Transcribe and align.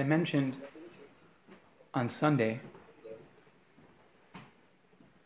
I 0.00 0.02
mentioned 0.02 0.56
on 1.92 2.08
Sunday, 2.08 2.60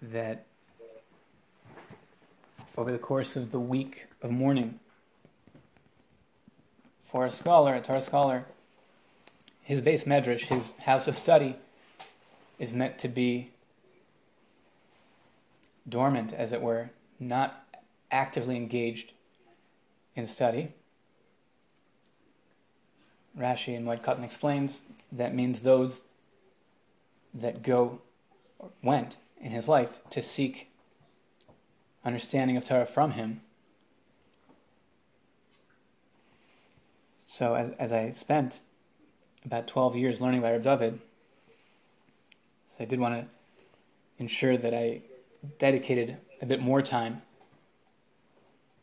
that 0.02 0.46
over 2.77 2.91
the 2.91 2.98
course 2.98 3.37
of 3.37 3.52
the 3.52 3.60
week 3.60 4.06
of 4.20 4.32
mourning, 4.32 4.80
for 6.98 7.24
a 7.24 7.30
scholar, 7.30 7.77
a 7.77 7.80
Torah 7.80 8.02
scholar, 8.02 8.46
his 9.62 9.80
beis 9.80 10.06
medrash, 10.06 10.46
his 10.46 10.73
house 10.79 11.06
of 11.06 11.16
study, 11.16 11.54
is 12.59 12.74
meant 12.74 12.98
to 12.98 13.06
be 13.06 13.52
dormant, 15.88 16.32
as 16.32 16.52
it 16.52 16.60
were, 16.60 16.91
not 17.20 17.65
actively 18.10 18.56
engaged 18.56 19.12
in 20.16 20.27
study. 20.27 20.73
Rashi 23.38 23.77
and 23.77 23.87
Moed 23.87 24.02
Katan 24.02 24.24
explains 24.24 24.83
that 25.11 25.34
means 25.34 25.61
those 25.61 26.02
that 27.33 27.62
go 27.62 28.01
went 28.83 29.16
in 29.41 29.51
his 29.51 29.69
life 29.69 29.98
to 30.10 30.23
seek 30.23 30.70
understanding 32.05 32.57
of 32.57 32.65
Torah 32.65 32.87
from 32.87 33.12
him. 33.12 33.41
So 37.27 37.55
as, 37.55 37.70
as 37.70 37.93
I 37.93 38.10
spent 38.10 38.60
about 39.45 39.66
12 39.66 39.96
years 39.96 40.21
learning 40.21 40.40
by 40.40 40.52
Reb 40.52 40.62
David, 40.62 41.01
so 42.68 42.85
I 42.85 42.85
did 42.85 43.01
want 43.01 43.21
to 43.21 43.27
ensure 44.18 44.57
that 44.57 44.73
I 44.73 45.02
dedicated 45.59 46.18
a 46.40 46.46
bit 46.46 46.60
more 46.60 46.82
time 46.82 47.23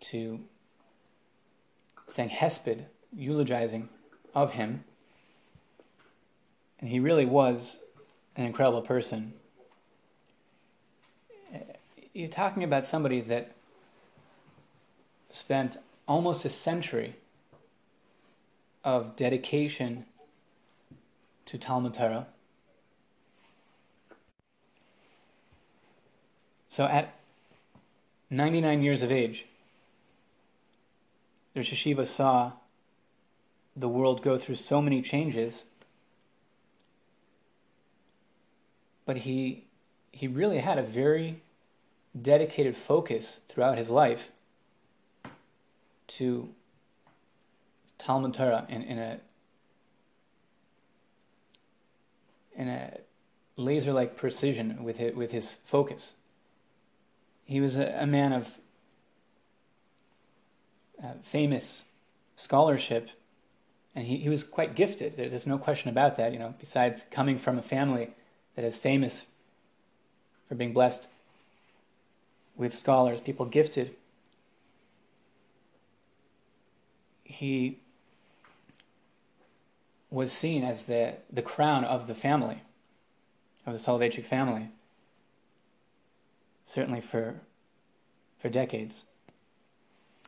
to 0.01 0.41
saying 2.07 2.29
hesped, 2.29 2.85
eulogizing 3.15 3.87
of 4.33 4.53
him. 4.53 4.83
And 6.79 6.89
he 6.89 6.99
really 6.99 7.25
was 7.25 7.79
an 8.35 8.45
incredible 8.45 8.81
person. 8.81 9.33
You're 12.13 12.29
talking 12.29 12.63
about 12.63 12.85
somebody 12.85 13.21
that 13.21 13.51
spent 15.29 15.77
almost 16.07 16.43
a 16.43 16.49
century 16.49 17.15
of 18.83 19.15
dedication 19.15 20.05
to 21.45 21.57
Talmud 21.57 21.93
Torah. 21.93 22.27
So 26.69 26.85
at 26.85 27.13
99 28.29 28.81
years 28.81 29.03
of 29.03 29.11
age, 29.11 29.45
the 31.53 31.59
Yeshiva 31.59 32.07
saw 32.07 32.53
the 33.75 33.87
world 33.87 34.21
go 34.21 34.37
through 34.37 34.55
so 34.55 34.81
many 34.81 35.01
changes, 35.01 35.65
but 39.05 39.17
he, 39.17 39.65
he 40.11 40.27
really 40.27 40.59
had 40.59 40.77
a 40.77 40.83
very 40.83 41.41
dedicated 42.19 42.75
focus 42.75 43.39
throughout 43.47 43.77
his 43.77 43.89
life 43.89 44.31
to 46.07 46.49
Talmud 47.97 48.33
Torah 48.33 48.65
in, 48.67 48.81
in 48.81 48.99
a 48.99 49.19
in 52.53 52.67
a 52.67 52.97
laser-like 53.55 54.15
precision 54.15 54.83
with 54.83 54.97
his, 54.97 55.15
with 55.15 55.31
his 55.31 55.53
focus. 55.63 56.15
He 57.45 57.61
was 57.61 57.77
a, 57.77 57.87
a 58.01 58.05
man 58.05 58.33
of 58.33 58.59
uh, 61.01 61.13
famous 61.21 61.85
scholarship, 62.35 63.09
and 63.95 64.07
he, 64.07 64.17
he 64.17 64.29
was 64.29 64.43
quite 64.43 64.75
gifted. 64.75 65.13
There's 65.17 65.47
no 65.47 65.57
question 65.57 65.89
about 65.89 66.17
that. 66.17 66.31
You 66.33 66.39
know, 66.39 66.55
besides 66.59 67.03
coming 67.11 67.37
from 67.37 67.57
a 67.57 67.61
family 67.61 68.11
that 68.55 68.63
is 68.63 68.77
famous 68.77 69.25
for 70.47 70.55
being 70.55 70.73
blessed 70.73 71.07
with 72.55 72.73
scholars, 72.73 73.19
people 73.19 73.45
gifted. 73.45 73.95
He 77.23 77.79
was 80.09 80.31
seen 80.31 80.63
as 80.63 80.83
the, 80.83 81.15
the 81.31 81.41
crown 81.41 81.85
of 81.85 82.07
the 82.07 82.13
family, 82.13 82.61
of 83.65 83.73
the 83.73 83.79
Soloveitchik 83.79 84.25
family, 84.25 84.67
certainly 86.65 87.01
for, 87.01 87.35
for 88.39 88.49
decades. 88.49 89.05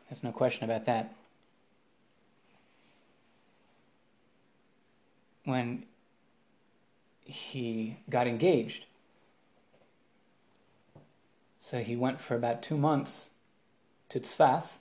There's 0.10 0.24
no 0.24 0.32
question 0.32 0.64
about 0.64 0.86
that. 0.86 1.14
When 5.46 5.86
he 7.22 7.98
got 8.10 8.28
engaged, 8.28 8.86
so 11.60 11.80
he 11.80 11.96
went 11.96 12.20
for 12.20 12.36
about 12.36 12.62
two 12.62 12.78
months 12.78 13.30
to 14.10 14.20
Tzfat 14.20 14.78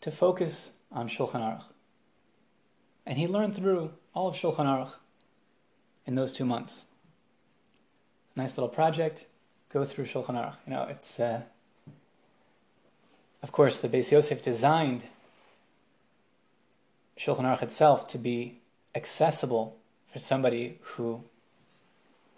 to 0.00 0.10
focus 0.10 0.72
on 0.90 1.08
Shulchan 1.08 1.40
Aruch. 1.40 1.64
And 3.06 3.18
he 3.18 3.26
learned 3.26 3.56
through 3.56 3.92
all 4.14 4.28
of 4.28 4.34
Shulchan 4.34 4.66
Aruch 4.66 4.94
in 6.06 6.14
those 6.14 6.32
two 6.32 6.44
months. 6.44 6.86
It's 8.28 8.36
a 8.36 8.40
Nice 8.40 8.56
little 8.56 8.68
project. 8.68 9.26
Go 9.72 9.84
through 9.84 10.06
Shulchan 10.06 10.34
Aruch. 10.34 10.56
You 10.66 10.72
know, 10.72 10.84
it's 10.84 11.20
uh, 11.20 11.42
of 13.42 13.52
course 13.52 13.80
the 13.80 13.88
Beis 13.88 14.10
Yosef 14.10 14.42
designed 14.42 15.04
Shulchan 17.18 17.44
Aruch 17.44 17.62
itself 17.62 18.08
to 18.08 18.18
be 18.18 18.59
accessible 18.94 19.76
for 20.12 20.18
somebody 20.18 20.78
who 20.82 21.24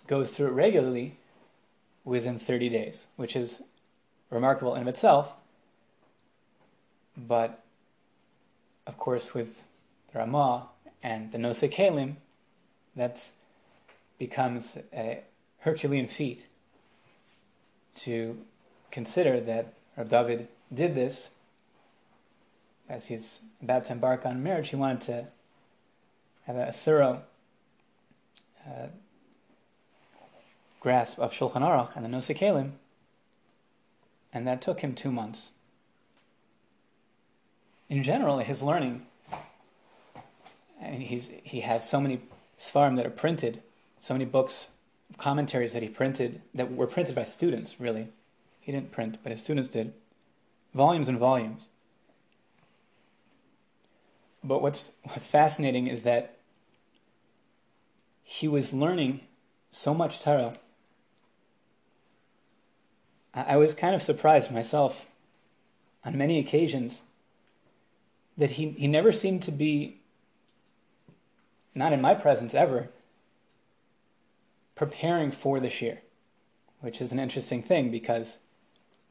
goes 0.06 0.30
through 0.30 0.48
it 0.48 0.52
regularly 0.52 1.16
within 2.04 2.38
30 2.38 2.68
days, 2.68 3.06
which 3.16 3.36
is 3.36 3.62
remarkable 4.30 4.74
in 4.74 4.82
of 4.82 4.88
itself. 4.88 5.36
But 7.16 7.62
of 8.86 8.96
course, 8.98 9.34
with 9.34 9.62
the 10.12 10.18
Ramah 10.18 10.68
and 11.02 11.32
the 11.32 11.38
Nosei 11.38 11.72
Kelim, 11.72 12.16
that 12.96 13.30
becomes 14.18 14.78
a 14.92 15.20
Herculean 15.60 16.06
feat 16.06 16.46
to 17.96 18.38
consider 18.90 19.40
that 19.40 19.74
Rab 19.96 20.08
David 20.08 20.48
did 20.72 20.94
this 20.94 21.30
as 22.88 23.06
he's 23.06 23.40
about 23.62 23.84
to 23.84 23.92
embark 23.92 24.26
on 24.26 24.42
marriage. 24.42 24.70
He 24.70 24.76
wanted 24.76 25.00
to 25.02 25.28
have 26.46 26.56
a 26.56 26.72
thorough 26.72 27.22
uh, 28.66 28.88
grasp 30.80 31.18
of 31.18 31.32
Shulchan 31.32 31.62
Aruch 31.62 31.94
and 31.96 32.04
the 32.04 32.08
Nosei 32.08 32.36
Kelim, 32.36 32.72
and 34.32 34.46
that 34.46 34.60
took 34.60 34.80
him 34.80 34.94
two 34.94 35.12
months. 35.12 35.52
In 37.88 38.02
general, 38.02 38.38
his 38.38 38.62
learning, 38.62 39.06
and 40.80 41.02
he's, 41.02 41.30
he 41.42 41.60
has 41.60 41.88
so 41.88 42.00
many 42.00 42.20
svarim 42.58 42.96
that 42.96 43.06
are 43.06 43.10
printed, 43.10 43.62
so 44.00 44.14
many 44.14 44.24
books, 44.24 44.68
commentaries 45.18 45.72
that 45.74 45.82
he 45.82 45.88
printed, 45.88 46.40
that 46.54 46.72
were 46.72 46.86
printed 46.86 47.14
by 47.14 47.24
students, 47.24 47.78
really. 47.78 48.08
He 48.60 48.72
didn't 48.72 48.92
print, 48.92 49.18
but 49.22 49.30
his 49.30 49.42
students 49.42 49.68
did. 49.68 49.92
Volumes 50.74 51.08
and 51.08 51.18
volumes. 51.18 51.68
But 54.44 54.62
what's, 54.62 54.90
what's 55.04 55.26
fascinating 55.26 55.86
is 55.86 56.02
that 56.02 56.36
he 58.22 58.48
was 58.48 58.72
learning 58.72 59.20
so 59.70 59.94
much 59.94 60.20
Torah 60.20 60.54
I 63.34 63.56
was 63.56 63.72
kind 63.72 63.94
of 63.94 64.02
surprised 64.02 64.50
myself 64.50 65.06
on 66.04 66.18
many 66.18 66.38
occasions 66.38 67.02
that 68.36 68.50
he, 68.50 68.70
he 68.70 68.86
never 68.86 69.10
seemed 69.10 69.42
to 69.44 69.52
be, 69.52 70.00
not 71.74 71.94
in 71.94 72.00
my 72.00 72.14
presence 72.14 72.54
ever, 72.54 72.90
preparing 74.74 75.30
for 75.30 75.60
the 75.60 75.68
shiur, 75.68 75.98
which 76.80 77.00
is 77.00 77.10
an 77.10 77.18
interesting 77.18 77.62
thing 77.62 77.90
because 77.90 78.36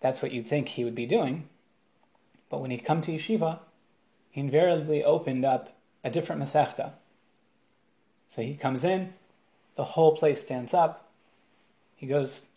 that's 0.01 0.22
what 0.22 0.31
you'd 0.31 0.48
think 0.48 0.69
he 0.69 0.83
would 0.83 0.95
be 0.95 1.07
doing. 1.07 1.50
But 2.50 2.62
when 2.62 2.69
he'd 2.69 2.86
come 2.86 3.01
to 3.01 3.12
yeshiva, 3.12 3.60
he 4.31 4.42
invariably 4.42 5.04
opened 5.04 5.45
up 5.45 5.75
a 6.04 6.10
different 6.10 6.42
masechta. 6.42 6.94
So 8.30 8.42
he 8.42 8.56
comes 8.56 8.83
in, 8.83 9.13
the 9.75 9.83
whole 9.83 10.16
place 10.16 10.42
stands 10.42 10.74
up. 10.74 11.12
He 11.95 12.07
goes 12.07 12.48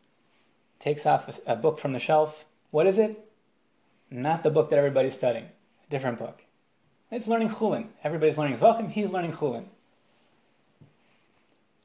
takes 0.79 1.05
off 1.05 1.29
a, 1.29 1.53
a 1.53 1.57
book 1.57 1.79
from 1.79 1.93
the 1.93 1.99
shelf. 1.99 2.45
What 2.71 2.87
is 2.87 2.97
it? 2.97 3.29
Not 4.11 4.43
the 4.43 4.51
book 4.51 4.71
that 4.71 4.79
everybody's 4.79 5.15
studying. 5.15 5.47
A 5.47 5.91
different 5.91 6.19
book. 6.19 6.43
It's 7.11 7.27
learning 7.27 7.51
Chulin. 7.51 7.89
Everybody's 8.03 8.39
learning 8.39 8.57
Zvachim, 8.57 8.91
he's 8.91 9.13
learning 9.13 9.33
Chulin. 9.33 9.65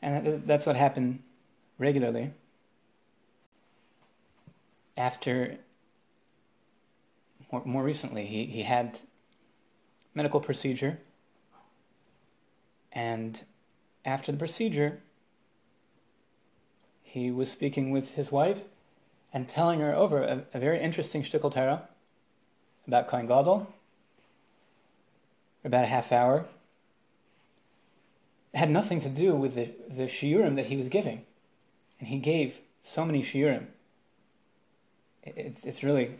And 0.02 0.44
that's 0.46 0.66
what 0.66 0.76
happened 0.76 1.24
regularly. 1.78 2.32
After, 4.98 5.58
more, 7.52 7.64
more 7.66 7.84
recently, 7.84 8.26
he, 8.26 8.46
he 8.46 8.64
had 8.64 9.00
medical 10.14 10.40
procedure 10.40 11.00
And 12.92 13.44
after 14.06 14.32
the 14.32 14.38
procedure, 14.38 15.00
he 17.04 17.32
was 17.32 17.52
speaking 17.52 17.92
with 17.92 18.12
his 18.12 18.32
wife 18.32 18.66
and 19.34 19.48
telling 19.48 19.80
her 19.80 19.96
over 19.96 20.24
a, 20.24 20.44
a 20.54 20.60
very 20.60 20.80
interesting 20.80 21.22
shtickle 21.22 21.54
Torah 21.54 21.88
about 22.88 23.08
Kohen 23.08 23.28
Gadol, 23.28 23.72
about 25.64 25.84
a 25.84 25.88
half 25.88 26.12
hour. 26.12 26.46
It 28.54 28.58
had 28.58 28.72
nothing 28.72 29.00
to 29.02 29.10
do 29.10 29.36
with 29.36 29.56
the, 29.56 29.70
the 29.88 30.08
shiurim 30.08 30.56
that 30.56 30.68
he 30.68 30.76
was 30.76 30.90
giving. 30.90 31.26
And 32.00 32.10
he 32.10 32.18
gave 32.18 32.62
so 32.82 33.06
many 33.06 33.22
shiurim. 33.22 33.68
It's, 35.24 35.66
it's 35.66 35.84
really 35.84 36.16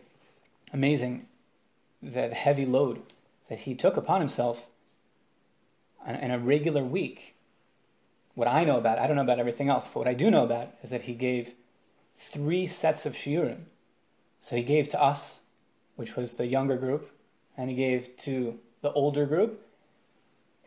amazing 0.72 1.26
the 2.00 2.28
heavy 2.28 2.64
load 2.64 3.02
that 3.50 3.60
he 3.60 3.74
took 3.74 3.98
upon 3.98 4.20
himself 4.20 4.72
in 6.06 6.30
a 6.30 6.38
regular 6.38 6.82
week. 6.82 7.34
What 8.34 8.48
I 8.48 8.64
know 8.64 8.78
about, 8.78 8.98
I 8.98 9.06
don't 9.06 9.16
know 9.16 9.22
about 9.22 9.40
everything 9.40 9.68
else, 9.68 9.86
but 9.86 9.96
what 9.96 10.08
I 10.08 10.14
do 10.14 10.30
know 10.30 10.44
about 10.44 10.68
is 10.82 10.90
that 10.90 11.02
he 11.02 11.12
gave 11.12 11.52
three 12.16 12.66
sets 12.66 13.04
of 13.04 13.14
shiurim. 13.14 13.64
So 14.40 14.56
he 14.56 14.62
gave 14.62 14.88
to 14.90 15.02
us, 15.02 15.40
which 15.96 16.16
was 16.16 16.32
the 16.32 16.46
younger 16.46 16.76
group, 16.76 17.10
and 17.56 17.68
he 17.68 17.76
gave 17.76 18.16
to 18.18 18.60
the 18.82 18.92
older 18.92 19.26
group, 19.26 19.60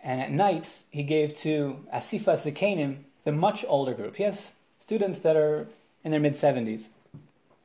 and 0.03 0.21
at 0.21 0.29
nights 0.29 0.83
he 0.91 1.03
gave 1.03 1.35
to 1.37 1.85
Asifas 1.91 2.45
Zekanim, 2.45 3.05
the 3.23 3.31
much 3.31 3.63
older 3.67 3.93
group. 3.93 4.17
He 4.17 4.23
has 4.23 4.53
students 4.77 5.19
that 5.19 5.37
are 5.37 5.67
in 6.03 6.11
their 6.11 6.19
mid 6.19 6.33
70s. 6.33 6.89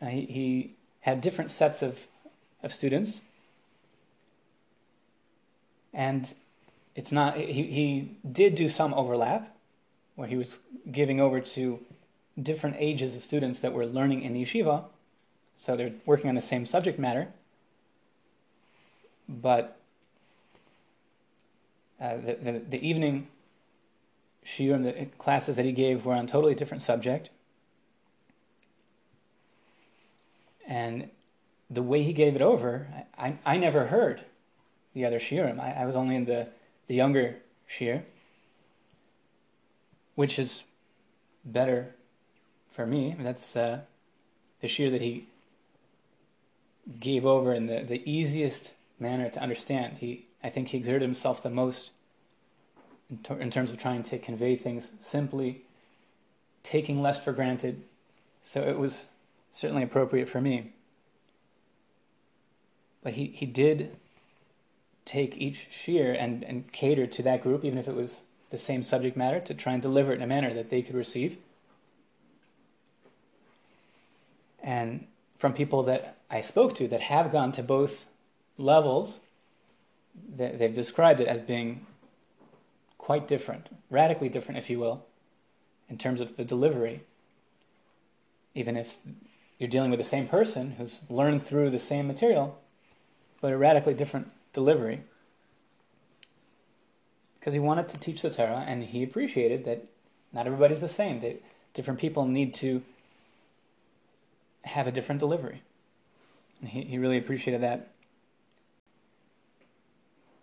Uh, 0.01 0.07
he, 0.07 0.21
he 0.27 0.77
had 1.01 1.21
different 1.21 1.51
sets 1.51 1.83
of, 1.83 2.07
of 2.63 2.73
students. 2.73 3.23
And 5.99 6.33
it's 6.95 7.11
not, 7.11 7.37
he, 7.37 7.65
he 7.65 8.17
did 8.31 8.55
do 8.55 8.69
some 8.69 8.95
overlap 8.95 9.53
where 10.15 10.29
he 10.29 10.37
was 10.37 10.57
giving 10.93 11.21
over 11.21 11.41
to 11.41 11.81
different 12.41 12.77
ages 12.79 13.17
of 13.17 13.23
students 13.23 13.59
that 13.61 13.73
were 13.73 13.85
learning 13.85 14.23
in 14.23 14.33
the 14.33 14.45
yeshiva. 14.45 14.85
So 15.57 15.75
they're 15.75 15.95
working 16.07 16.29
on 16.29 16.37
the 16.37 16.41
same 16.41 16.67
subject 16.67 17.01
matter. 17.01 17.29
But 19.29 19.77
uh, 22.01 22.19
the, 22.19 22.35
the, 22.35 22.53
the, 22.61 22.89
evening 22.89 23.27
shiur 24.47 24.75
and 24.75 24.87
the 24.87 25.07
classes 25.19 25.57
that 25.57 25.65
he 25.65 25.73
gave 25.73 26.07
were 26.07 26.15
on 26.15 26.27
a 26.27 26.29
totally 26.29 26.55
different 26.55 26.83
subject. 26.83 27.31
And 30.65 31.11
the 31.69 31.83
way 31.83 32.05
he 32.05 32.13
gave 32.13 32.37
it 32.37 32.43
over, 32.43 32.87
I, 33.19 33.27
I, 33.27 33.39
I 33.45 33.59
never 33.59 33.87
heard 33.87 34.25
the 34.95 35.05
other 35.05 35.19
shiurim. 35.19 35.61
I, 35.61 35.83
I 35.83 35.87
was 35.87 35.97
only 35.97 36.17
in 36.17 36.25
the, 36.25 36.49
the 36.87 36.95
younger 36.95 37.37
shiur, 37.69 38.03
which 40.15 40.39
is 40.39 40.65
better 41.45 41.95
for 42.69 42.87
me. 42.87 43.17
That's 43.19 43.57
uh, 43.57 43.81
the 44.61 44.69
shiur 44.69 44.91
that 44.91 45.01
he 45.01 45.27
gave 47.01 47.27
over 47.27 47.53
in 47.53 47.67
the, 47.67 47.81
the 47.81 48.03
easiest 48.11 48.73
manner 48.99 49.29
to 49.31 49.41
understand. 49.41 49.99
He, 49.99 50.27
I 50.43 50.49
think 50.49 50.69
he 50.69 50.79
exerted 50.79 51.03
himself 51.03 51.43
the 51.43 51.51
most 51.51 51.93
in, 53.11 53.19
ter- 53.19 53.39
in 53.39 53.51
terms 53.51 53.71
of 53.71 53.79
trying 53.79 54.03
to 54.05 54.19
convey 54.19 54.57
things 54.57 54.93
simply, 55.01 55.63
taking 56.63 57.01
less 57.01 57.23
for 57.23 57.33
granted. 57.33 57.83
So 58.43 58.63
it 58.63 58.79
was 58.79 59.07
certainly 59.53 59.83
appropriate 59.83 60.29
for 60.29 60.41
me. 60.41 60.73
But 63.03 63.15
he, 63.15 63.27
he 63.27 63.47
did 63.47 63.97
take 65.09 65.39
each 65.39 65.69
shiur 65.71 66.15
and, 66.19 66.45
and 66.45 66.71
cater 66.71 67.07
to 67.07 67.23
that 67.23 67.43
group, 67.43 67.65
even 67.65 67.79
if 67.79 67.89
it 67.89 67.95
was 67.95 68.25
the 68.51 68.59
same 68.59 68.83
subject 68.83 69.17
matter, 69.17 69.41
to 69.41 69.55
try 69.55 69.73
and 69.73 69.81
deliver 69.81 70.13
it 70.13 70.17
in 70.17 70.23
a 70.23 70.27
manner 70.27 70.53
that 70.53 70.69
they 70.69 70.83
could 70.83 70.95
receive. 70.95 71.39
And 74.63 75.07
from 75.39 75.55
people 75.55 75.83
that 75.85 76.19
I 76.31 76.43
spoke 76.43 76.75
to 76.75 76.89
that 76.89 77.01
have 77.01 77.33
gone 77.33 77.53
to 77.53 77.63
both 77.63 78.07
levels, 78.59 79.21
they've 80.29 80.75
described 80.75 81.21
it 81.21 81.29
as 81.29 81.41
being 81.41 81.87
quite 82.99 83.27
different, 83.27 83.69
radically 83.89 84.29
different, 84.29 84.59
if 84.59 84.69
you 84.69 84.79
will, 84.79 85.07
in 85.89 85.97
terms 85.97 86.21
of 86.21 86.37
the 86.37 86.45
delivery. 86.45 87.01
Even 88.55 88.77
if 88.77 88.99
you're 89.59 89.71
dealing 89.71 89.91
with 89.91 90.01
the 90.01 90.05
same 90.05 90.29
person 90.29 90.73
who's 90.73 91.01
learned 91.09 91.43
through 91.43 91.71
the 91.71 91.79
same 91.79 92.07
material, 92.07 92.59
but 93.41 93.53
a 93.53 93.57
radically 93.57 93.95
different 93.95 94.31
delivery. 94.59 95.03
Because 97.39 97.55
he 97.55 97.61
wanted 97.61 97.89
to 97.91 97.99
teach 97.99 98.23
the 98.23 98.31
Torah, 98.31 98.65
and 98.67 98.83
he 98.83 99.05
appreciated 99.05 99.65
that 99.65 99.85
not 100.33 100.47
everybody's 100.47 100.81
the 100.81 100.89
same. 100.89 101.21
That 101.21 101.41
different 101.75 102.01
people 102.01 102.27
need 102.27 102.53
to 102.55 102.83
have 104.65 104.89
a 104.89 104.93
different 104.93 105.21
delivery. 105.21 105.63
And 106.61 106.71
he, 106.71 106.83
he 106.83 106.99
really 106.99 107.19
appreciated 107.19 107.61
that. 107.63 107.89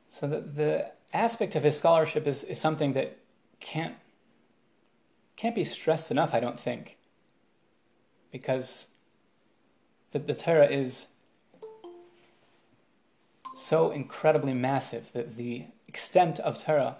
So 0.07 0.27
the, 0.27 0.39
the 0.39 0.91
aspect 1.13 1.55
of 1.55 1.63
his 1.63 1.77
scholarship 1.77 2.25
is, 2.25 2.45
is 2.45 2.59
something 2.59 2.93
that 2.93 3.17
can't 3.59 3.95
can't 5.35 5.55
be 5.55 5.65
stressed 5.65 6.11
enough, 6.11 6.33
I 6.33 6.39
don't 6.39 6.57
think. 6.57 6.97
Because 8.31 8.87
the, 10.11 10.19
the 10.19 10.33
Torah 10.33 10.67
is 10.67 11.07
so 13.55 13.89
incredibly 13.89 14.53
massive 14.53 15.13
that 15.13 15.37
the 15.37 15.65
extent 15.87 16.39
of 16.39 16.63
Torah 16.63 16.97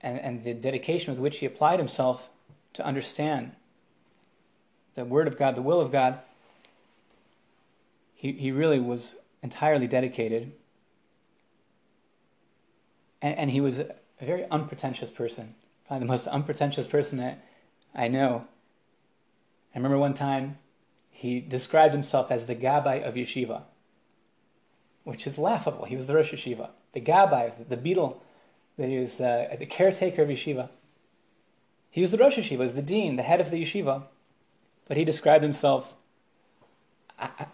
and, 0.00 0.18
and 0.18 0.44
the 0.44 0.54
dedication 0.54 1.12
with 1.12 1.20
which 1.20 1.38
he 1.38 1.46
applied 1.46 1.78
himself 1.78 2.30
to 2.72 2.84
understand 2.84 3.52
the 4.94 5.04
Word 5.04 5.28
of 5.28 5.38
God, 5.38 5.54
the 5.54 5.62
will 5.62 5.80
of 5.80 5.92
God, 5.92 6.22
he, 8.14 8.32
he 8.32 8.50
really 8.50 8.80
was 8.80 9.16
entirely 9.42 9.86
dedicated. 9.86 10.52
And, 13.20 13.36
and 13.36 13.50
he 13.50 13.60
was 13.60 13.78
a 13.78 13.94
very 14.20 14.46
unpretentious 14.50 15.10
person, 15.10 15.54
probably 15.86 16.06
the 16.06 16.12
most 16.12 16.26
unpretentious 16.26 16.86
person 16.86 17.18
that 17.18 17.44
I 17.94 18.08
know. 18.08 18.46
I 19.74 19.78
remember 19.78 19.98
one 19.98 20.14
time 20.14 20.58
he 21.10 21.40
described 21.40 21.92
himself 21.92 22.30
as 22.30 22.46
the 22.46 22.54
Gabbai 22.56 23.06
of 23.06 23.14
yeshiva 23.14 23.64
which 25.04 25.26
is 25.26 25.38
laughable. 25.38 25.84
He 25.84 25.96
was 25.96 26.06
the 26.06 26.14
Rosh 26.14 26.32
Yeshiva. 26.32 26.70
The 26.92 27.00
Gabbai, 27.00 27.68
the 27.68 27.76
beadle, 27.76 28.22
he 28.76 28.98
was 28.98 29.20
uh, 29.20 29.54
the 29.58 29.66
caretaker 29.66 30.22
of 30.22 30.28
yeshiva. 30.28 30.68
He 31.90 32.00
was 32.00 32.10
the 32.10 32.18
Rosh 32.18 32.36
Yeshiva, 32.36 32.42
he 32.42 32.56
was 32.56 32.74
the 32.74 32.82
dean, 32.82 33.16
the 33.16 33.22
head 33.22 33.40
of 33.40 33.50
the 33.50 33.62
yeshiva. 33.62 34.04
But 34.88 34.96
he 34.96 35.04
described 35.04 35.42
himself, 35.42 35.94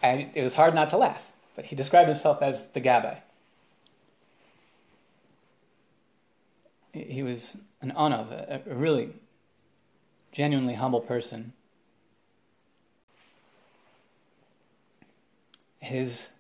it 0.03 0.43
was 0.43 0.55
hard 0.55 0.75
not 0.75 0.89
to 0.91 0.97
laugh, 0.97 1.33
but 1.55 1.67
he 1.67 1.77
described 1.77 2.09
himself 2.09 2.43
as 2.43 2.69
the 2.69 2.81
Gabbai. 2.81 3.19
He 6.93 7.23
was 7.23 7.59
an 7.81 7.93
anav, 7.97 8.31
a, 8.31 8.63
a 8.69 8.75
really 8.75 9.11
genuinely 10.33 10.75
humble 10.75 11.01
person. 11.01 11.53
His 15.81 16.31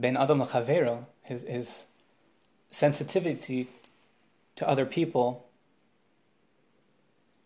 ben 0.00 0.16
adam 0.16 0.40
lechavero, 0.40 1.06
his 1.22 1.42
his 1.42 1.86
sensitivity 2.70 3.68
to 4.56 4.68
other 4.68 4.86
people 4.86 5.46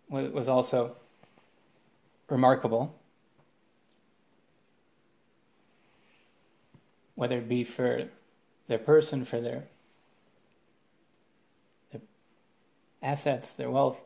was 0.08 0.46
also 0.46 0.96
remarkable. 2.28 2.98
Whether 7.14 7.38
it 7.38 7.48
be 7.48 7.64
for 7.64 8.08
their 8.68 8.78
person, 8.78 9.24
for 9.24 9.40
their, 9.40 9.64
their 11.90 12.02
assets, 13.02 13.52
their 13.52 13.70
wealth. 13.70 14.00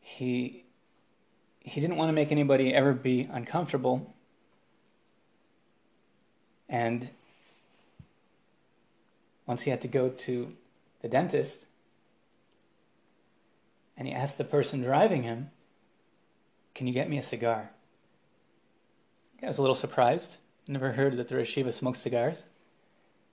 He 0.00 0.64
he 1.60 1.80
didn't 1.80 1.96
want 1.96 2.08
to 2.08 2.12
make 2.12 2.32
anybody 2.32 2.74
ever 2.74 2.92
be 2.92 3.28
uncomfortable 3.30 4.12
and 6.70 7.10
once 9.44 9.62
he 9.62 9.70
had 9.70 9.80
to 9.80 9.88
go 9.88 10.08
to 10.08 10.52
the 11.02 11.08
dentist, 11.08 11.66
and 13.96 14.06
he 14.06 14.14
asked 14.14 14.38
the 14.38 14.44
person 14.44 14.80
driving 14.80 15.24
him, 15.24 15.50
Can 16.74 16.86
you 16.86 16.92
get 16.92 17.10
me 17.10 17.18
a 17.18 17.22
cigar? 17.22 17.72
I 19.42 19.46
was 19.46 19.58
a 19.58 19.62
little 19.62 19.74
surprised. 19.74 20.38
Never 20.68 20.92
heard 20.92 21.16
that 21.16 21.28
the 21.28 21.36
Rosh 21.36 21.58
smokes 21.70 21.98
cigars. 21.98 22.44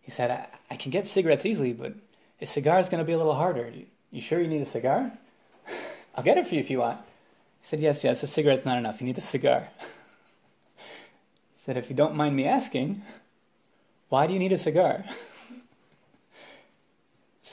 He 0.02 0.10
said, 0.10 0.32
I, 0.32 0.48
I 0.74 0.76
can 0.76 0.90
get 0.90 1.06
cigarettes 1.06 1.46
easily, 1.46 1.72
but 1.72 1.94
a 2.42 2.46
cigar 2.46 2.80
is 2.80 2.90
going 2.90 3.00
to 3.00 3.06
be 3.06 3.14
a 3.14 3.18
little 3.18 3.36
harder. 3.36 3.70
You, 3.70 3.86
you 4.10 4.22
sure 4.22 4.42
you 4.42 4.48
need 4.48 4.62
a 4.62 4.66
cigar? 4.66 5.12
I'll 6.16 6.24
get 6.24 6.38
it 6.38 6.48
for 6.48 6.56
you 6.56 6.62
if 6.62 6.72
you 6.72 6.80
want. 6.80 7.00
He 7.62 7.68
said, 7.68 7.80
Yes, 7.80 8.04
yes, 8.04 8.24
a 8.24 8.28
cigarette's 8.28 8.66
not 8.66 8.80
enough. 8.80 9.00
You 9.02 9.08
need 9.08 9.18
a 9.20 9.22
cigar. 9.22 9.70
he 10.78 10.86
said, 11.54 11.78
If 11.78 11.90
you 11.92 11.96
don't 11.96 12.16
mind 12.16 12.36
me 12.36 12.46
asking, 12.46 13.04
why 14.10 14.28
do 14.28 14.34
you 14.34 14.40
need 14.40 14.52
a 14.52 14.58
cigar? 14.58 15.04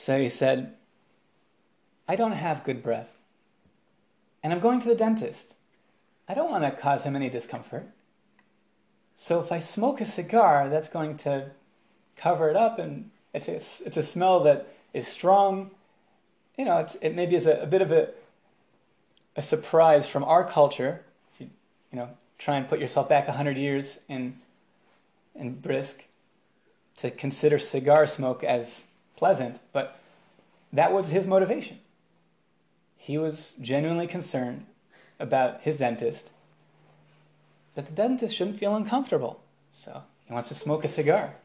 So 0.05 0.19
he 0.19 0.29
said, 0.29 0.75
I 2.07 2.15
don't 2.15 2.33
have 2.33 2.63
good 2.63 2.83
breath, 2.83 3.17
and 4.43 4.53
I'm 4.53 4.59
going 4.59 4.79
to 4.81 4.87
the 4.87 4.93
dentist. 4.93 5.55
I 6.29 6.35
don't 6.35 6.51
want 6.51 6.63
to 6.63 6.69
cause 6.69 7.05
him 7.05 7.15
any 7.15 7.27
discomfort. 7.27 7.87
So 9.15 9.39
if 9.39 9.51
I 9.51 9.57
smoke 9.57 10.01
a 10.01 10.05
cigar, 10.05 10.69
that's 10.69 10.89
going 10.89 11.17
to 11.17 11.49
cover 12.17 12.51
it 12.51 12.55
up, 12.55 12.77
and 12.77 13.09
it's 13.33 13.47
a, 13.47 13.55
it's 13.55 13.97
a 13.97 14.03
smell 14.03 14.41
that 14.41 14.67
is 14.93 15.07
strong. 15.07 15.71
You 16.55 16.65
know, 16.65 16.85
it 17.01 17.15
maybe 17.15 17.35
is 17.35 17.47
a, 17.47 17.63
a 17.63 17.65
bit 17.65 17.81
of 17.81 17.91
a, 17.91 18.09
a 19.35 19.41
surprise 19.41 20.07
from 20.07 20.23
our 20.23 20.43
culture. 20.43 21.01
If 21.33 21.41
you, 21.41 21.49
you 21.91 21.97
know, 21.97 22.09
try 22.37 22.57
and 22.57 22.69
put 22.69 22.79
yourself 22.79 23.09
back 23.09 23.27
100 23.27 23.57
years 23.57 23.97
in, 24.07 24.35
in 25.33 25.55
Brisk 25.55 26.03
to 26.97 27.11
consider 27.11 27.59
cigar 27.59 28.07
smoke 28.07 28.43
as 28.43 28.85
pleasant, 29.15 29.59
but 29.73 29.99
that 30.71 30.93
was 30.93 31.09
his 31.09 31.27
motivation. 31.27 31.79
He 32.97 33.17
was 33.17 33.53
genuinely 33.61 34.07
concerned 34.07 34.65
about 35.19 35.61
his 35.61 35.77
dentist, 35.77 36.31
that 37.75 37.85
the 37.87 37.93
dentist 37.93 38.35
shouldn't 38.35 38.57
feel 38.57 38.75
uncomfortable. 38.75 39.41
So 39.71 40.03
he 40.25 40.33
wants 40.33 40.49
to 40.49 40.55
smoke 40.55 40.83
a 40.83 40.87
cigar. 40.87 41.35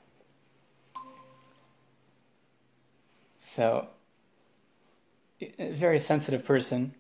So, 3.39 3.89
a 5.41 5.73
very 5.73 5.99
sensitive 5.99 6.45
person 6.45 6.95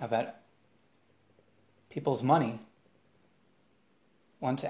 about 0.00 0.36
people's 1.90 2.22
money. 2.22 2.60
Once, 4.40 4.64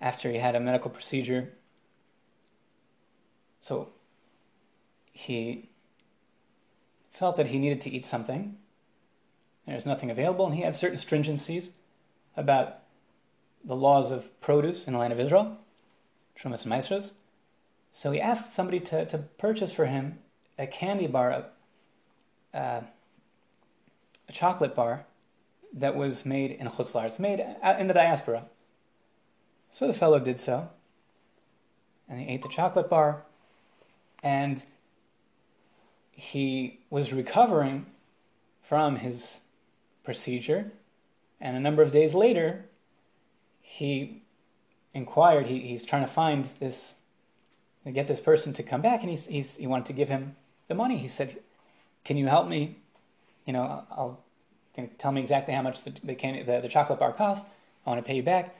after 0.00 0.30
he 0.30 0.38
had 0.38 0.54
a 0.54 0.60
medical 0.60 0.90
procedure, 0.90 1.52
so 3.60 3.90
he 5.12 5.68
felt 7.10 7.36
that 7.36 7.48
he 7.48 7.58
needed 7.58 7.80
to 7.80 7.90
eat 7.90 8.06
something. 8.06 8.56
There's 9.66 9.84
nothing 9.84 10.10
available, 10.10 10.46
and 10.46 10.54
he 10.54 10.62
had 10.62 10.76
certain 10.76 10.96
stringencies 10.96 11.72
about 12.36 12.78
the 13.64 13.74
laws 13.74 14.12
of 14.12 14.40
produce 14.40 14.86
in 14.86 14.92
the 14.92 14.98
land 14.98 15.12
of 15.12 15.18
Israel, 15.18 15.58
Trumas 16.38 16.64
Maasros. 16.64 17.14
So 17.90 18.12
he 18.12 18.20
asked 18.20 18.54
somebody 18.54 18.78
to, 18.80 19.04
to 19.06 19.18
purchase 19.18 19.72
for 19.72 19.86
him 19.86 20.20
a 20.56 20.66
candy 20.66 21.08
bar, 21.08 21.46
a 22.54 22.84
chocolate 24.32 24.74
bar 24.76 25.04
that 25.72 25.96
was 25.96 26.24
made 26.24 26.52
in 26.52 26.68
Chutz 26.68 26.92
La'aretz. 26.92 27.06
It's 27.06 27.18
made 27.18 27.44
in 27.78 27.88
the 27.88 27.94
diaspora. 27.94 28.44
So 29.72 29.86
the 29.86 29.92
fellow 29.92 30.18
did 30.18 30.40
so, 30.40 30.70
and 32.08 32.20
he 32.20 32.26
ate 32.26 32.42
the 32.42 32.48
chocolate 32.48 32.90
bar, 32.90 33.22
and 34.22 34.62
he 36.10 36.80
was 36.90 37.12
recovering 37.12 37.86
from 38.60 38.96
his 38.96 39.40
procedure, 40.02 40.72
and 41.40 41.56
a 41.56 41.60
number 41.60 41.80
of 41.82 41.92
days 41.92 42.14
later, 42.14 42.64
he 43.60 44.22
inquired. 44.92 45.46
He, 45.46 45.60
he 45.60 45.74
was 45.74 45.84
trying 45.84 46.02
to 46.02 46.10
find 46.10 46.48
this, 46.58 46.94
get 47.92 48.08
this 48.08 48.20
person 48.20 48.52
to 48.54 48.62
come 48.62 48.80
back, 48.80 49.02
and 49.02 49.10
he's, 49.10 49.26
he's, 49.26 49.56
he 49.56 49.66
wanted 49.66 49.86
to 49.86 49.92
give 49.92 50.08
him 50.08 50.34
the 50.66 50.74
money. 50.74 50.98
He 50.98 51.08
said, 51.08 51.38
"Can 52.04 52.16
you 52.16 52.26
help 52.26 52.48
me? 52.48 52.76
You 53.46 53.52
know, 53.52 53.84
I'll 53.90 54.24
tell 54.98 55.12
me 55.12 55.20
exactly 55.20 55.54
how 55.54 55.62
much 55.62 55.82
the 55.84 55.92
the, 56.02 56.14
candy, 56.14 56.42
the, 56.42 56.60
the 56.60 56.68
chocolate 56.68 56.98
bar 56.98 57.12
cost. 57.12 57.46
I 57.86 57.90
want 57.90 58.02
to 58.02 58.06
pay 58.06 58.16
you 58.16 58.24
back." 58.24 58.56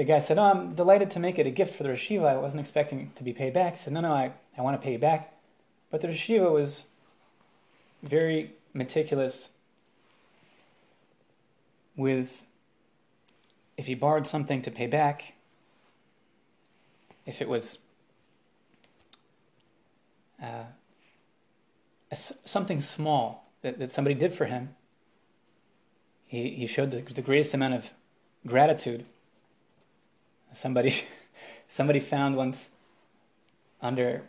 The 0.00 0.06
guy 0.06 0.18
said, 0.18 0.38
"Oh, 0.38 0.44
I'm 0.44 0.74
delighted 0.74 1.10
to 1.10 1.20
make 1.20 1.38
it 1.38 1.46
a 1.46 1.50
gift 1.50 1.74
for 1.76 1.82
the 1.82 1.90
yeshiva. 1.90 2.24
I 2.24 2.38
wasn't 2.38 2.60
expecting 2.60 3.12
to 3.16 3.22
be 3.22 3.34
paid 3.34 3.52
back." 3.52 3.74
He 3.74 3.80
said, 3.80 3.92
"No, 3.92 4.00
no, 4.00 4.14
I, 4.14 4.32
I 4.56 4.62
want 4.62 4.80
to 4.80 4.82
pay 4.82 4.92
you 4.92 4.98
back." 4.98 5.34
But 5.90 6.00
the 6.00 6.08
yeshiva 6.08 6.50
was 6.50 6.86
very 8.02 8.52
meticulous 8.72 9.50
with 11.96 12.46
if 13.76 13.88
he 13.88 13.94
borrowed 13.94 14.26
something 14.26 14.62
to 14.62 14.70
pay 14.70 14.86
back, 14.86 15.34
if 17.26 17.42
it 17.42 17.48
was 17.50 17.76
uh, 20.42 20.64
a, 22.10 22.16
something 22.16 22.80
small 22.80 23.52
that, 23.60 23.78
that 23.78 23.92
somebody 23.92 24.14
did 24.14 24.32
for 24.32 24.46
him, 24.46 24.74
he, 26.26 26.48
he 26.52 26.66
showed 26.66 26.90
the, 26.90 27.02
the 27.02 27.20
greatest 27.20 27.52
amount 27.52 27.74
of 27.74 27.90
gratitude. 28.46 29.04
Somebody, 30.52 30.94
somebody 31.68 32.00
found 32.00 32.36
once 32.36 32.68
under 33.82 34.22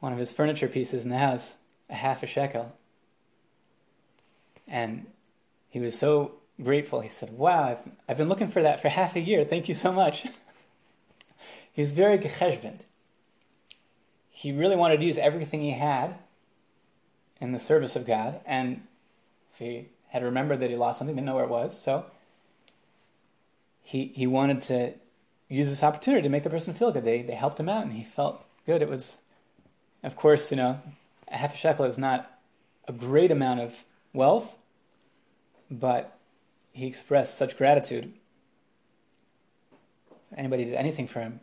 one 0.00 0.12
of 0.12 0.18
his 0.18 0.32
furniture 0.32 0.68
pieces 0.68 1.04
in 1.04 1.10
the 1.10 1.18
house 1.18 1.56
a 1.88 1.94
half 1.94 2.22
a 2.22 2.26
shekel. 2.26 2.72
And 4.66 5.06
he 5.68 5.80
was 5.80 5.98
so 5.98 6.32
grateful. 6.62 7.00
He 7.00 7.08
said, 7.08 7.30
Wow, 7.30 7.64
I've, 7.64 7.92
I've 8.08 8.16
been 8.16 8.28
looking 8.28 8.48
for 8.48 8.62
that 8.62 8.80
for 8.80 8.88
half 9.00 9.16
a 9.16 9.20
year. 9.20 9.44
Thank 9.44 9.68
you 9.68 9.74
so 9.74 9.92
much. 9.92 10.26
he 11.72 11.82
was 11.82 11.92
very 11.92 12.18
gecheshbent. 12.18 12.80
He 14.30 14.50
really 14.52 14.76
wanted 14.76 14.98
to 14.98 15.06
use 15.06 15.18
everything 15.18 15.60
he 15.60 15.72
had 15.72 16.16
in 17.40 17.52
the 17.52 17.60
service 17.60 17.94
of 17.96 18.06
God. 18.06 18.40
And 18.46 18.82
if 19.52 19.58
he 19.58 19.88
had 20.08 20.22
remembered 20.22 20.60
that 20.60 20.70
he 20.70 20.76
lost 20.76 20.98
something, 20.98 21.14
didn't 21.14 21.26
know 21.26 21.34
where 21.34 21.44
it 21.44 21.50
was, 21.50 21.80
so 21.80 22.06
he, 23.82 24.12
he 24.14 24.26
wanted 24.26 24.62
to 24.62 24.94
use 25.52 25.68
this 25.68 25.82
opportunity 25.82 26.22
to 26.22 26.28
make 26.30 26.44
the 26.44 26.50
person 26.50 26.72
feel 26.72 26.90
good. 26.90 27.04
They, 27.04 27.20
they 27.22 27.34
helped 27.34 27.60
him 27.60 27.68
out 27.68 27.84
and 27.84 27.92
he 27.92 28.04
felt 28.04 28.44
good. 28.64 28.80
It 28.80 28.88
was, 28.88 29.18
of 30.02 30.16
course, 30.16 30.50
you 30.50 30.56
know, 30.56 30.80
a 31.28 31.36
half 31.36 31.54
a 31.54 31.56
shekel 31.56 31.84
is 31.84 31.98
not 31.98 32.38
a 32.88 32.92
great 32.92 33.30
amount 33.30 33.60
of 33.60 33.84
wealth, 34.14 34.56
but 35.70 36.16
he 36.72 36.86
expressed 36.86 37.36
such 37.36 37.58
gratitude. 37.58 38.12
Anybody 40.34 40.64
did 40.64 40.74
anything 40.74 41.06
for 41.06 41.20
him. 41.20 41.40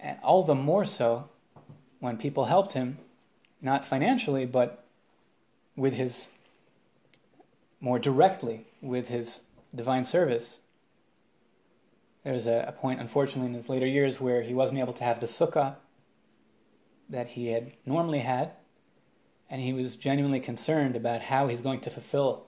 And 0.00 0.18
all 0.22 0.42
the 0.42 0.56
more 0.56 0.84
so 0.84 1.28
when 2.00 2.16
people 2.16 2.46
helped 2.46 2.72
him, 2.72 2.98
not 3.62 3.84
financially, 3.84 4.46
but 4.46 4.84
with 5.76 5.94
his, 5.94 6.28
more 7.80 8.00
directly, 8.00 8.66
with 8.80 9.08
his 9.08 9.42
divine 9.72 10.02
service. 10.02 10.58
There's 12.28 12.46
a, 12.46 12.66
a 12.68 12.72
point, 12.72 13.00
unfortunately, 13.00 13.48
in 13.48 13.54
his 13.54 13.70
later 13.70 13.86
years 13.86 14.20
where 14.20 14.42
he 14.42 14.52
wasn't 14.52 14.80
able 14.80 14.92
to 14.92 15.02
have 15.02 15.18
the 15.18 15.26
sukkah 15.26 15.76
that 17.08 17.28
he 17.28 17.46
had 17.46 17.72
normally 17.86 18.18
had, 18.18 18.50
and 19.48 19.62
he 19.62 19.72
was 19.72 19.96
genuinely 19.96 20.38
concerned 20.38 20.94
about 20.94 21.22
how 21.22 21.48
he's 21.48 21.62
going 21.62 21.80
to 21.80 21.88
fulfill 21.88 22.44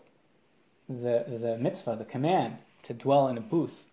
the, 0.86 1.24
the 1.26 1.56
mitzvah, 1.58 1.96
the 1.96 2.04
command, 2.04 2.58
to 2.82 2.92
dwell 2.92 3.26
in 3.26 3.38
a 3.38 3.40
booth 3.40 3.86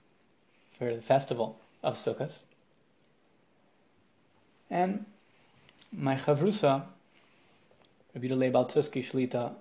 for 0.78 0.94
the 0.94 1.02
festival 1.02 1.58
of 1.82 1.96
Sukkot. 1.96 2.44
And 4.70 5.06
my 5.90 6.18
chavrusa, 6.18 6.84
Rabbi 8.14 8.28
Leib 8.34 8.52
Baltuski 8.52 9.02
Shlita, 9.10 9.54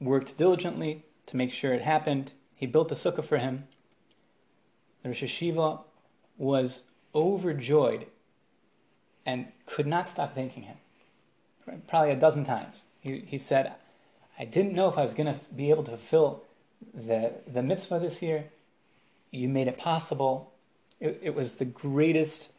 worked 0.00 0.36
diligently 0.36 1.04
to 1.26 1.36
make 1.36 1.52
sure 1.52 1.72
it 1.72 1.82
happened. 1.82 2.32
He 2.56 2.66
built 2.66 2.90
a 2.90 2.96
sukkah 2.96 3.22
for 3.22 3.38
him. 3.38 3.68
The 5.04 5.10
Rosh 5.10 5.22
HaYeshiva 5.22 5.82
was 6.38 6.84
overjoyed 7.14 8.06
and 9.26 9.48
could 9.66 9.86
not 9.86 10.08
stop 10.08 10.32
thanking 10.32 10.64
him. 10.64 10.78
Probably 11.86 12.10
a 12.10 12.16
dozen 12.16 12.44
times. 12.44 12.86
He, 13.00 13.20
he 13.20 13.36
said, 13.36 13.74
I 14.38 14.46
didn't 14.46 14.72
know 14.72 14.88
if 14.88 14.96
I 14.96 15.02
was 15.02 15.12
going 15.12 15.32
to 15.32 15.38
be 15.54 15.70
able 15.70 15.84
to 15.84 15.90
fulfill 15.90 16.42
the, 16.94 17.34
the 17.46 17.62
mitzvah 17.62 18.00
this 18.00 18.22
year. 18.22 18.46
You 19.30 19.48
made 19.48 19.68
it 19.68 19.76
possible. 19.76 20.52
It, 21.00 21.20
it 21.22 21.34
was 21.34 21.56
the 21.56 21.66
greatest 21.66 22.50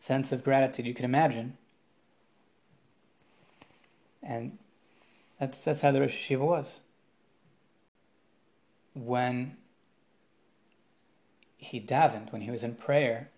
sense 0.00 0.32
of 0.32 0.42
gratitude 0.42 0.86
you 0.86 0.94
could 0.94 1.04
imagine. 1.04 1.58
And 4.22 4.56
that's, 5.38 5.60
that's 5.60 5.82
how 5.82 5.90
the 5.92 6.00
Rosh 6.00 6.30
HaYeshiva 6.30 6.40
was. 6.40 6.80
When 8.94 9.58
he 11.62 11.78
davened, 11.78 12.32
when 12.32 12.42
he 12.42 12.50
was 12.50 12.64
in 12.64 12.74
prayer, 12.74 13.28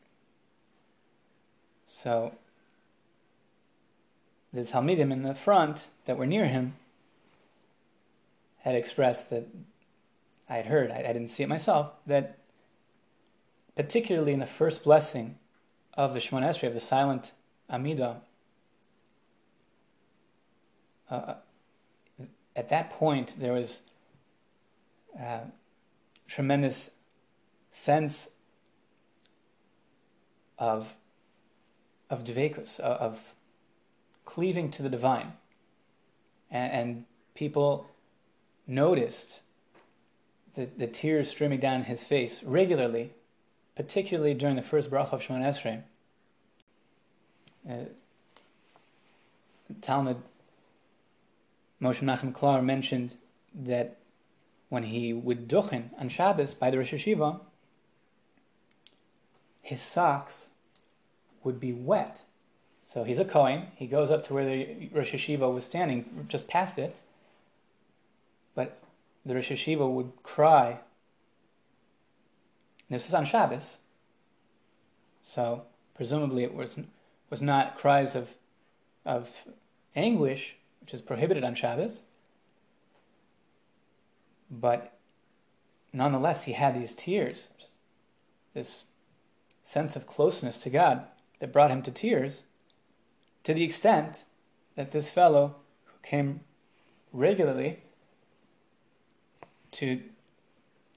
so 1.86 2.34
the 4.52 4.62
Talmidim 4.62 5.12
in 5.12 5.22
the 5.22 5.34
front 5.34 5.88
that 6.06 6.16
were 6.16 6.26
near 6.26 6.46
him 6.46 6.74
had 8.60 8.74
expressed 8.74 9.28
that 9.28 9.46
I 10.48 10.56
had 10.56 10.66
heard, 10.66 10.90
I, 10.90 11.00
I 11.00 11.12
didn't 11.12 11.28
see 11.28 11.42
it 11.42 11.48
myself, 11.48 11.92
that 12.06 12.38
particularly 13.76 14.32
in 14.32 14.40
the 14.40 14.46
first 14.46 14.84
blessing 14.84 15.38
of 15.94 16.14
the 16.14 16.18
Shemona 16.18 16.48
Esrei, 16.48 16.68
of 16.68 16.74
the 16.74 16.80
silent 16.80 17.32
Amida, 17.68 18.22
uh, 21.10 21.34
at 22.56 22.70
that 22.70 22.88
point 22.90 23.34
there 23.38 23.52
was 23.52 23.80
a 25.20 25.42
tremendous 26.26 26.90
sense 27.74 28.30
of 30.58 30.94
of 32.08 32.22
dvekus, 32.22 32.78
of 32.78 33.34
cleaving 34.24 34.70
to 34.70 34.82
the 34.82 34.88
divine. 34.88 35.32
And, 36.50 36.72
and 36.72 37.04
people 37.34 37.88
noticed 38.66 39.40
the, 40.54 40.66
the 40.66 40.86
tears 40.86 41.30
streaming 41.30 41.58
down 41.58 41.84
his 41.84 42.04
face 42.04 42.44
regularly, 42.44 43.10
particularly 43.74 44.34
during 44.34 44.54
the 44.54 44.62
first 44.62 44.88
bracha 44.90 45.14
of 45.14 45.22
Shemon 45.22 45.42
Esrei. 45.42 45.82
Uh, 47.68 47.88
Talmid 49.80 50.18
Moshe 51.82 52.00
Menachem 52.00 52.32
Klar 52.32 52.62
mentioned 52.62 53.16
that 53.52 53.96
when 54.68 54.84
he 54.84 55.12
would 55.12 55.48
duchen 55.48 55.88
on 55.98 56.08
Shabbos 56.08 56.54
by 56.54 56.70
the 56.70 56.78
Rosh 56.78 56.92
HaYeshiva, 56.92 57.40
his 59.64 59.80
socks 59.80 60.50
would 61.42 61.58
be 61.58 61.72
wet. 61.72 62.20
So 62.82 63.02
he's 63.02 63.18
a 63.18 63.24
Kohen. 63.24 63.68
He 63.76 63.86
goes 63.86 64.10
up 64.10 64.22
to 64.24 64.34
where 64.34 64.44
the 64.44 64.90
Rosh 64.92 65.14
HaYeshiva 65.14 65.52
was 65.52 65.64
standing, 65.64 66.26
just 66.28 66.48
past 66.48 66.78
it. 66.78 66.94
But 68.54 68.78
the 69.24 69.34
Rosh 69.34 69.50
HaYeshiva 69.50 69.90
would 69.90 70.12
cry. 70.22 70.80
This 72.90 73.06
was 73.06 73.14
on 73.14 73.24
Shabbos. 73.24 73.78
So 75.22 75.62
presumably 75.94 76.44
it 76.44 76.54
was, 76.54 76.78
was 77.30 77.40
not 77.40 77.74
cries 77.74 78.14
of, 78.14 78.34
of 79.06 79.46
anguish, 79.96 80.56
which 80.82 80.92
is 80.92 81.00
prohibited 81.00 81.42
on 81.42 81.54
Shabbos. 81.54 82.02
But 84.50 84.92
nonetheless, 85.90 86.44
he 86.44 86.52
had 86.52 86.74
these 86.74 86.92
tears, 86.92 87.48
this 88.52 88.84
sense 89.64 89.96
of 89.96 90.06
closeness 90.06 90.58
to 90.58 90.70
God 90.70 91.04
that 91.40 91.52
brought 91.52 91.72
him 91.72 91.82
to 91.82 91.90
tears, 91.90 92.44
to 93.42 93.52
the 93.52 93.64
extent 93.64 94.24
that 94.76 94.92
this 94.92 95.10
fellow 95.10 95.56
who 95.86 95.94
came 96.02 96.40
regularly 97.12 97.80
to, 99.72 100.00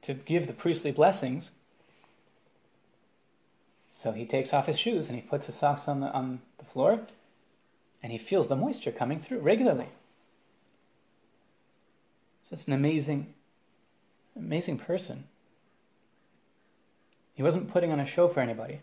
to 0.02 0.14
give 0.14 0.46
the 0.46 0.54
priestly 0.54 0.92
blessings, 0.92 1.52
so 3.90 4.12
he 4.12 4.26
takes 4.26 4.54
off 4.54 4.68
his 4.68 4.78
shoes 4.78 5.08
and 5.08 5.16
he 5.16 5.24
puts 5.24 5.48
his 5.48 5.56
socks 5.56 5.88
on 5.88 6.02
the, 6.02 6.12
on 6.12 6.42
the 6.60 6.66
floor 6.66 7.02
and 8.04 8.12
he 8.12 8.20
feels 8.20 8.48
the 8.48 8.56
moisture 8.56 8.92
coming 8.92 9.20
through 9.20 9.40
regularly. 9.40 9.88
Just 12.50 12.68
an 12.68 12.74
amazing, 12.74 13.34
amazing 14.36 14.78
person. 14.78 15.26
He 17.38 17.44
wasn't 17.44 17.70
putting 17.70 17.92
on 17.92 18.00
a 18.00 18.06
show 18.06 18.28
for 18.28 18.40
anybody. 18.40 18.80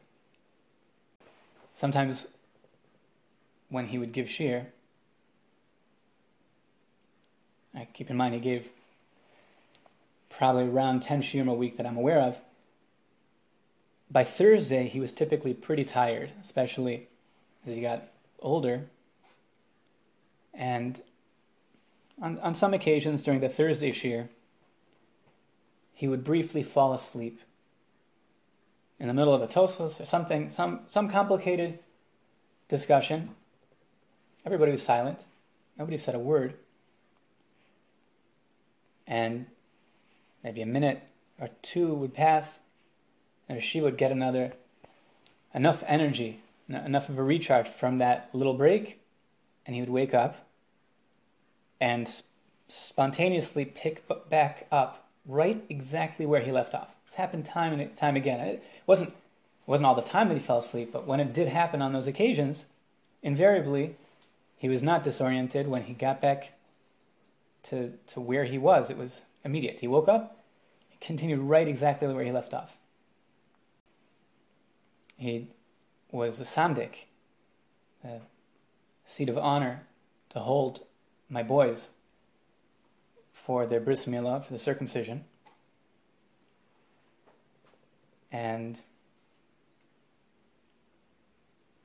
Sometimes 1.75 2.29
when 3.69 3.89
he 3.89 3.99
would 3.99 4.13
give 4.13 4.29
shiur, 4.29 4.67
I 7.75 7.89
keep 7.93 8.11
in 8.11 8.17
mind 8.17 8.35
he 8.35 8.41
gave 8.41 8.69
probably 10.31 10.69
around 10.69 11.01
10 11.01 11.21
shiurim 11.21 11.51
a 11.51 11.53
week 11.53 11.77
that 11.77 11.85
I'm 11.85 11.97
aware 11.97 12.21
of. 12.21 12.39
By 14.09 14.23
Thursday, 14.23 14.87
he 14.87 15.01
was 15.01 15.13
typically 15.13 15.53
pretty 15.53 15.83
tired, 15.83 16.31
especially 16.41 17.09
as 17.67 17.75
he 17.75 17.81
got 17.81 18.05
older. 18.39 18.85
And 20.53 21.03
on, 22.23 22.39
on 22.39 22.55
some 22.55 22.73
occasions 22.73 23.21
during 23.21 23.41
the 23.41 23.49
Thursday 23.49 23.91
shiur, 23.91 24.29
he 25.93 26.07
would 26.07 26.23
briefly 26.23 26.63
fall 26.63 26.93
asleep 26.93 27.41
in 28.99 29.09
the 29.09 29.15
middle 29.15 29.35
of 29.35 29.43
a 29.43 29.47
Tosfos 29.47 30.01
or 30.01 30.05
something, 30.05 30.49
some, 30.49 30.81
some 30.89 31.09
complicated 31.09 31.79
discussion. 32.69 33.31
Everybody 34.45 34.73
was 34.73 34.83
silent. 34.83 35.25
Nobody 35.79 35.97
said 35.97 36.15
a 36.15 36.19
word. 36.19 36.55
And 39.07 39.47
maybe 40.43 40.63
a 40.63 40.67
minute 40.67 41.03
or 41.41 41.51
two 41.63 41.95
would 41.95 42.15
pass, 42.15 42.61
and 43.49 43.63
she 43.63 43.81
would 43.81 43.99
get 43.99 44.13
another, 44.13 44.53
enough 45.53 45.83
energy, 45.87 46.41
enough 46.69 47.09
of 47.09 47.19
a 47.19 47.23
recharge 47.23 47.69
from 47.69 47.99
that 47.99 48.31
little 48.33 48.55
break, 48.55 49.01
and 49.67 49.75
he 49.75 49.83
would 49.83 49.91
wake 49.91 50.15
up 50.15 50.47
and 51.81 52.23
spontaneously 52.69 53.65
pick 53.65 54.05
back 54.31 54.67
up 54.71 55.09
right 55.27 55.65
exactly 55.69 56.25
where 56.25 56.41
he 56.41 56.53
left 56.53 56.75
off. 56.75 56.97
It's 57.15 57.21
happened 57.21 57.45
time 57.45 57.79
and 57.79 57.95
time 57.95 58.17
again. 58.17 58.41
It 58.41 58.65
wasn't 58.89 59.11
it 59.11 59.69
wasn't 59.69 59.87
all 59.87 59.95
the 59.95 60.03
time 60.03 60.27
that 60.27 60.35
he 60.35 60.41
fell 60.41 60.59
asleep, 60.59 60.91
but 60.93 61.07
when 61.07 61.21
it 61.21 61.33
did 61.33 61.47
happen 61.47 61.81
on 61.81 61.93
those 61.93 62.09
occasions, 62.09 62.67
invariably 63.23 63.95
he 64.57 64.69
was 64.69 64.83
not 64.83 65.05
disoriented 65.05 65.69
when 65.69 65.85
he 65.85 65.95
got 65.95 66.21
back 66.21 66.55
to 67.63 67.93
to 68.09 68.21
where 68.21 68.43
he 68.43 68.59
was. 68.59 68.91
It 68.91 68.99
was 68.99 69.23
immediate. 69.45 69.79
He 69.79 69.87
woke 69.87 70.09
up, 70.09 70.43
he 70.89 70.99
continued 71.01 71.39
right 71.39 71.69
exactly 71.69 72.13
where 72.13 72.25
he 72.25 72.33
left 72.33 72.53
off. 72.53 72.79
He 75.17 75.51
was 76.11 76.41
a 76.41 76.45
sandik, 76.45 77.07
a 78.03 78.23
seat 79.05 79.29
of 79.29 79.39
honor 79.39 79.85
to 80.31 80.41
hold 80.41 80.81
my 81.29 81.45
boys 81.45 81.91
for 83.33 83.67
their 83.67 83.79
bris 83.79 84.05
milah, 84.07 84.45
for 84.45 84.53
the 84.53 84.59
circumcision. 84.59 85.27
And 88.35 88.81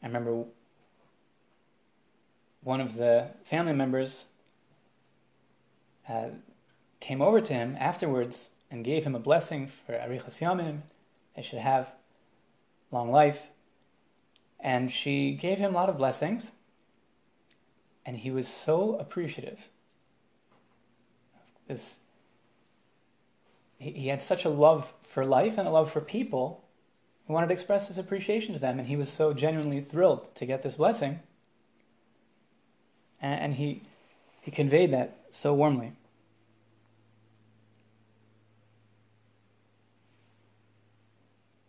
I 0.01 0.07
remember 0.07 0.45
one 2.63 2.81
of 2.81 2.95
the 2.95 3.27
family 3.43 3.73
members 3.73 4.25
uh, 6.09 6.29
came 6.99 7.21
over 7.21 7.39
to 7.39 7.53
him 7.53 7.77
afterwards 7.79 8.49
and 8.71 8.83
gave 8.83 9.03
him 9.03 9.13
a 9.13 9.19
blessing 9.19 9.67
for 9.67 9.93
Arichas 9.93 10.39
Yamim. 10.41 10.81
They 11.35 11.43
should 11.43 11.59
have 11.59 11.93
long 12.89 13.11
life. 13.11 13.51
And 14.59 14.91
she 14.91 15.33
gave 15.33 15.59
him 15.59 15.73
a 15.73 15.75
lot 15.75 15.87
of 15.87 15.99
blessings. 15.99 16.49
And 18.07 18.17
he 18.17 18.31
was 18.31 18.47
so 18.47 18.95
appreciative. 18.95 19.69
This, 21.67 21.99
he, 23.79 23.91
he 23.91 24.07
had 24.09 24.21
such 24.21 24.45
a 24.45 24.49
love 24.49 24.93
for 25.01 25.25
life 25.25 25.57
and 25.57 25.67
a 25.67 25.71
love 25.71 25.91
for 25.91 26.01
people. 26.01 26.65
He 27.25 27.33
wanted 27.33 27.47
to 27.47 27.53
express 27.53 27.87
his 27.87 27.97
appreciation 27.97 28.53
to 28.53 28.59
them, 28.59 28.77
and 28.77 28.87
he 28.87 28.95
was 28.95 29.09
so 29.09 29.33
genuinely 29.33 29.81
thrilled 29.81 30.33
to 30.35 30.45
get 30.45 30.61
this 30.61 30.75
blessing. 30.75 31.19
And, 33.21 33.41
and 33.41 33.53
he, 33.55 33.81
he 34.41 34.51
conveyed 34.51 34.91
that 34.93 35.17
so 35.31 35.53
warmly. 35.53 35.93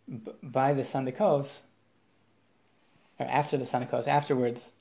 B- 0.07 0.33
by 0.43 0.73
the 0.73 0.81
Sandikos, 0.81 1.61
or 3.19 3.25
after 3.27 3.57
the 3.57 3.63
Sandikos, 3.63 4.07
afterwards, 4.07 4.73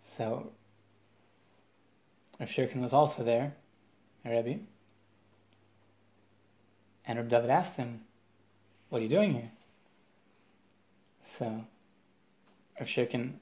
so, 0.00 0.52
Rav 2.38 2.48
Shirkin 2.48 2.80
was 2.80 2.92
also 2.92 3.24
there, 3.24 3.54
Rebbe. 4.24 4.60
And 7.06 7.18
Rav 7.18 7.28
David 7.28 7.50
asked 7.50 7.76
him, 7.76 8.02
What 8.88 9.00
are 9.00 9.02
you 9.02 9.08
doing 9.08 9.34
here? 9.34 9.50
So, 11.24 11.64
Rav 12.78 12.88
Shirkin 12.88 13.34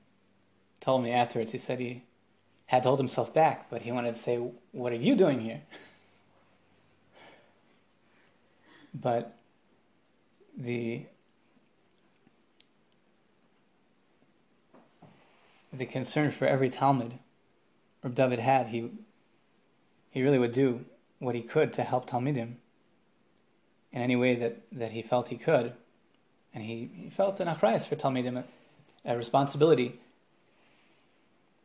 told 0.81 1.03
me 1.03 1.13
afterwards, 1.13 1.53
he 1.53 1.59
said 1.59 1.79
he 1.79 2.05
had 2.67 2.85
to 2.85 2.89
hold 2.89 3.01
himself 3.01 3.35
back, 3.35 3.69
but 3.71 3.83
he 3.83 3.93
wanted 3.93 4.15
to 4.15 4.19
say, 4.19 4.37
What 4.73 4.93
are 4.93 4.97
you 4.97 5.15
doing 5.15 5.41
here? 5.41 5.61
but 8.95 9.37
the 10.57 11.05
the 15.73 15.87
concern 15.87 16.33
for 16.33 16.47
every 16.47 16.69
Talmid 16.69 17.13
Reb 18.03 18.15
David 18.15 18.39
had, 18.39 18.69
he 18.69 18.91
he 20.11 20.23
really 20.23 20.39
would 20.39 20.53
do 20.53 20.87
what 21.19 21.35
he 21.35 21.43
could 21.43 21.73
to 21.75 21.85
help 21.85 22.09
Talmidim 22.09 22.57
in 23.93 24.03
any 24.03 24.17
way 24.17 24.35
that, 24.37 24.63
that 24.73 24.93
he 24.93 25.03
felt 25.03 25.29
he 25.29 25.37
could. 25.37 25.73
And 26.55 26.65
he, 26.65 26.91
he 26.95 27.11
felt 27.11 27.41
an 27.41 27.49
achrayas 27.49 27.87
for 27.87 27.97
Talmidim, 27.97 28.39
a, 28.39 28.45
a 29.05 29.17
responsibility 29.17 30.01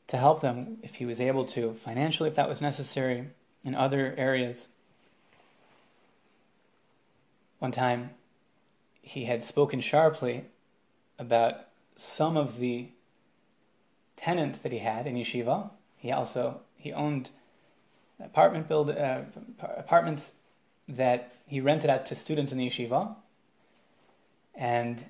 to 0.08 0.18
help 0.18 0.42
them 0.42 0.78
if 0.84 0.96
he 0.96 1.06
was 1.06 1.20
able 1.20 1.46
to, 1.46 1.74
financially 1.74 2.30
if 2.30 2.36
that 2.36 2.50
was 2.50 2.62
necessary, 2.62 3.28
in 3.64 3.74
other 3.74 4.14
areas. 4.18 4.68
One 7.60 7.72
time, 7.72 8.12
he 9.02 9.26
had 9.26 9.44
spoken 9.44 9.82
sharply 9.82 10.46
about 11.18 11.62
some 11.96 12.38
of 12.38 12.60
the 12.60 12.90
tenants 14.16 14.60
that 14.60 14.72
he 14.72 14.80
had 14.80 15.08
in 15.08 15.16
yeshiva. 15.16 15.72
He 15.98 16.12
also 16.12 16.62
he 16.78 16.94
owned 16.94 17.32
apartment 18.20 18.68
build 18.68 18.90
uh, 18.90 19.22
apartments 19.78 20.34
that 20.88 21.34
he 21.48 21.60
rented 21.60 21.90
out 21.90 22.06
to 22.08 22.16
students 22.16 22.52
in 22.52 22.58
the 22.58 22.68
yeshiva, 22.68 23.16
and 24.54 25.06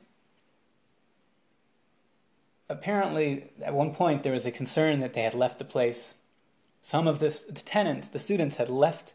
apparently, 2.70 3.52
at 3.64 3.74
one 3.74 3.94
point, 3.94 4.24
there 4.24 4.34
was 4.34 4.46
a 4.46 4.52
concern 4.52 5.00
that 5.00 5.14
they 5.14 5.22
had 5.22 5.34
left 5.34 5.60
the 5.60 5.66
place. 5.66 6.16
Some 6.82 7.08
of 7.08 7.20
the, 7.20 7.30
the 7.50 7.62
tenants, 7.62 8.08
the 8.08 8.20
students, 8.20 8.56
had 8.56 8.70
left 8.70 9.14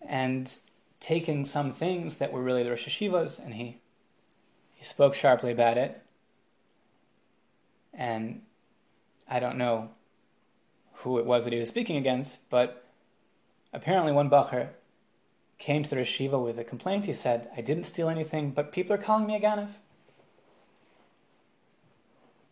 and 0.00 0.58
taken 1.00 1.44
some 1.44 1.72
things 1.72 2.16
that 2.18 2.32
were 2.32 2.42
really 2.42 2.62
the 2.62 2.70
Rosh 2.70 2.86
HaYeshivas, 2.86 3.44
and 3.44 3.54
he, 3.54 3.78
he 4.74 4.84
spoke 4.84 5.14
sharply 5.14 5.52
about 5.52 5.78
it. 5.78 6.02
And 7.92 8.42
I 9.28 9.40
don't 9.40 9.58
know 9.58 9.90
who 10.94 11.18
it 11.18 11.26
was 11.26 11.44
that 11.44 11.52
he 11.52 11.58
was 11.58 11.68
speaking 11.68 11.96
against, 11.96 12.48
but 12.48 12.84
apparently 13.72 14.12
one 14.12 14.30
Bacher 14.30 14.68
came 15.62 15.84
to 15.84 15.90
the 15.90 15.96
Rishiva 15.96 16.44
with 16.44 16.58
a 16.58 16.64
complaint. 16.64 17.06
He 17.06 17.12
said, 17.12 17.48
I 17.56 17.60
didn't 17.60 17.84
steal 17.84 18.08
anything, 18.08 18.50
but 18.50 18.72
people 18.72 18.96
are 18.96 18.98
calling 18.98 19.28
me 19.28 19.36
a 19.36 19.40
Ganav. 19.40 19.68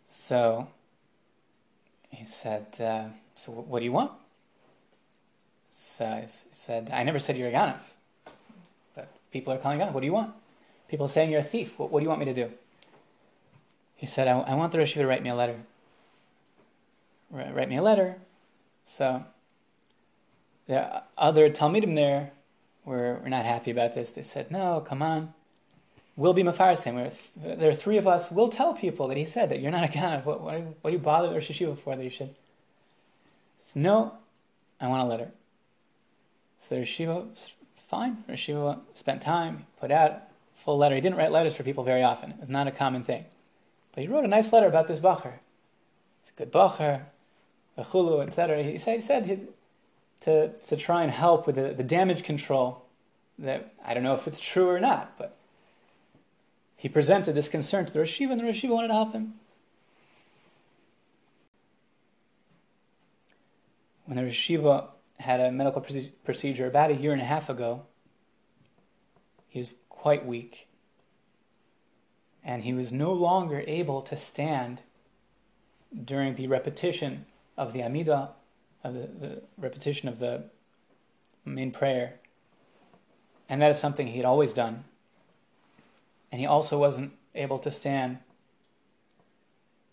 So 0.06 0.68
he 2.08 2.24
said, 2.24 2.66
uh, 2.78 3.08
So 3.34 3.50
what 3.50 3.80
do 3.80 3.84
you 3.84 3.90
want? 3.90 4.12
So 5.72 6.06
he 6.20 6.26
said, 6.52 6.90
I 6.92 7.02
never 7.02 7.18
said 7.18 7.36
you're 7.36 7.48
a 7.48 7.52
Ganav, 7.52 7.80
but 8.94 9.08
people 9.32 9.52
are 9.52 9.58
calling 9.58 9.80
Ganav. 9.80 9.92
What 9.92 10.02
do 10.02 10.06
you 10.06 10.12
want? 10.12 10.32
People 10.86 11.06
are 11.06 11.08
saying 11.08 11.32
you're 11.32 11.40
a 11.40 11.52
thief. 11.54 11.80
What, 11.80 11.90
what 11.90 11.98
do 11.98 12.04
you 12.04 12.08
want 12.08 12.20
me 12.20 12.26
to 12.26 12.34
do? 12.34 12.52
He 13.96 14.06
said, 14.06 14.28
I, 14.28 14.38
I 14.38 14.54
want 14.54 14.70
the 14.70 14.78
Rishiva 14.78 15.02
to 15.02 15.06
write 15.08 15.24
me 15.24 15.30
a 15.30 15.34
letter. 15.34 15.58
Write 17.32 17.68
me 17.68 17.76
a 17.76 17.82
letter. 17.82 18.18
So 18.84 19.24
the 20.68 21.02
other 21.18 21.50
Talmidim 21.50 21.96
there 21.96 22.30
were, 22.84 23.20
were 23.22 23.28
not 23.28 23.44
happy 23.44 23.70
about 23.70 23.94
this. 23.94 24.12
They 24.12 24.22
said, 24.22 24.50
No, 24.50 24.80
come 24.80 25.02
on. 25.02 25.34
We'll 26.16 26.34
be 26.34 26.42
Mefarsim. 26.42 26.94
Th- 27.42 27.58
there 27.58 27.70
are 27.70 27.74
three 27.74 27.96
of 27.96 28.06
us. 28.06 28.30
We'll 28.30 28.48
tell 28.48 28.74
people 28.74 29.08
that 29.08 29.16
he 29.16 29.24
said 29.24 29.48
that 29.48 29.60
you're 29.60 29.70
not 29.70 29.84
a 29.84 29.88
Ganav. 29.88 30.24
What, 30.24 30.40
what, 30.40 30.60
what 30.80 30.90
do 30.90 30.92
you 30.92 30.98
bother 30.98 31.28
the 31.28 31.34
Rosh 31.34 31.50
HaYeshiva 31.50 31.78
for 31.78 31.96
that 31.96 32.04
you 32.04 32.10
should? 32.10 32.34
No, 33.74 34.14
I 34.80 34.88
want 34.88 35.04
a 35.04 35.06
letter. 35.06 35.30
So 36.58 36.74
the 36.74 36.84
Shiva, 36.84 37.26
fine. 37.88 38.24
The 38.26 38.36
Shiva 38.36 38.80
spent 38.92 39.22
time, 39.22 39.66
put 39.80 39.90
out 39.90 40.10
a 40.10 40.22
full 40.56 40.76
letter. 40.76 40.94
He 40.94 41.00
didn't 41.00 41.16
write 41.16 41.32
letters 41.32 41.56
for 41.56 41.62
people 41.62 41.84
very 41.84 42.02
often. 42.02 42.30
It 42.32 42.40
was 42.40 42.50
not 42.50 42.66
a 42.66 42.72
common 42.72 43.02
thing. 43.02 43.24
But 43.94 44.02
he 44.02 44.08
wrote 44.08 44.24
a 44.24 44.28
nice 44.28 44.52
letter 44.52 44.66
about 44.66 44.88
this 44.88 45.00
Bacher. 45.00 45.34
It's 46.22 46.30
a 46.30 46.38
good 46.38 46.52
Bacher, 46.52 47.04
a 47.76 47.84
Chulu, 47.84 48.26
etc. 48.26 48.62
He 48.62 48.78
said, 48.78 48.96
he 48.96 49.00
said 49.00 49.48
to, 50.20 50.50
to 50.66 50.76
try 50.76 51.02
and 51.02 51.10
help 51.10 51.46
with 51.46 51.56
the, 51.56 51.72
the 51.74 51.84
damage 51.84 52.22
control 52.22 52.84
that 53.38 53.72
I 53.84 53.94
don't 53.94 54.02
know 54.02 54.14
if 54.14 54.28
it's 54.28 54.40
true 54.40 54.68
or 54.68 54.78
not, 54.78 55.16
but 55.16 55.36
he 56.76 56.88
presented 56.88 57.34
this 57.34 57.48
concern 57.48 57.86
to 57.86 57.92
the 57.92 57.98
Rosh 57.98 58.20
and 58.20 58.38
the 58.38 58.44
Rosh 58.44 58.64
wanted 58.64 58.88
to 58.88 58.94
help 58.94 59.12
him. 59.12 59.34
When 64.04 64.16
the 64.16 64.24
Rosh 64.24 64.50
had 65.18 65.40
a 65.40 65.52
medical 65.52 65.84
procedure 66.24 66.66
about 66.66 66.90
a 66.90 66.94
year 66.94 67.12
and 67.12 67.20
a 67.20 67.26
half 67.26 67.48
ago, 67.48 67.86
he 69.48 69.58
was 69.58 69.74
quite 69.88 70.24
weak. 70.24 70.68
And 72.42 72.64
he 72.64 72.72
was 72.72 72.90
no 72.90 73.12
longer 73.12 73.62
able 73.66 74.00
to 74.02 74.16
stand 74.16 74.80
during 76.04 76.34
the 76.34 76.46
repetition 76.46 77.26
of 77.56 77.72
the 77.72 77.80
Amidah 77.80 78.30
of 78.82 78.94
the, 78.94 79.06
the 79.06 79.42
repetition 79.58 80.08
of 80.08 80.18
the 80.18 80.44
main 81.44 81.70
prayer. 81.70 82.14
And 83.48 83.60
that 83.60 83.70
is 83.70 83.78
something 83.78 84.06
he 84.06 84.16
had 84.16 84.26
always 84.26 84.52
done. 84.52 84.84
And 86.30 86.40
he 86.40 86.46
also 86.46 86.78
wasn't 86.78 87.12
able 87.34 87.58
to 87.58 87.70
stand 87.70 88.18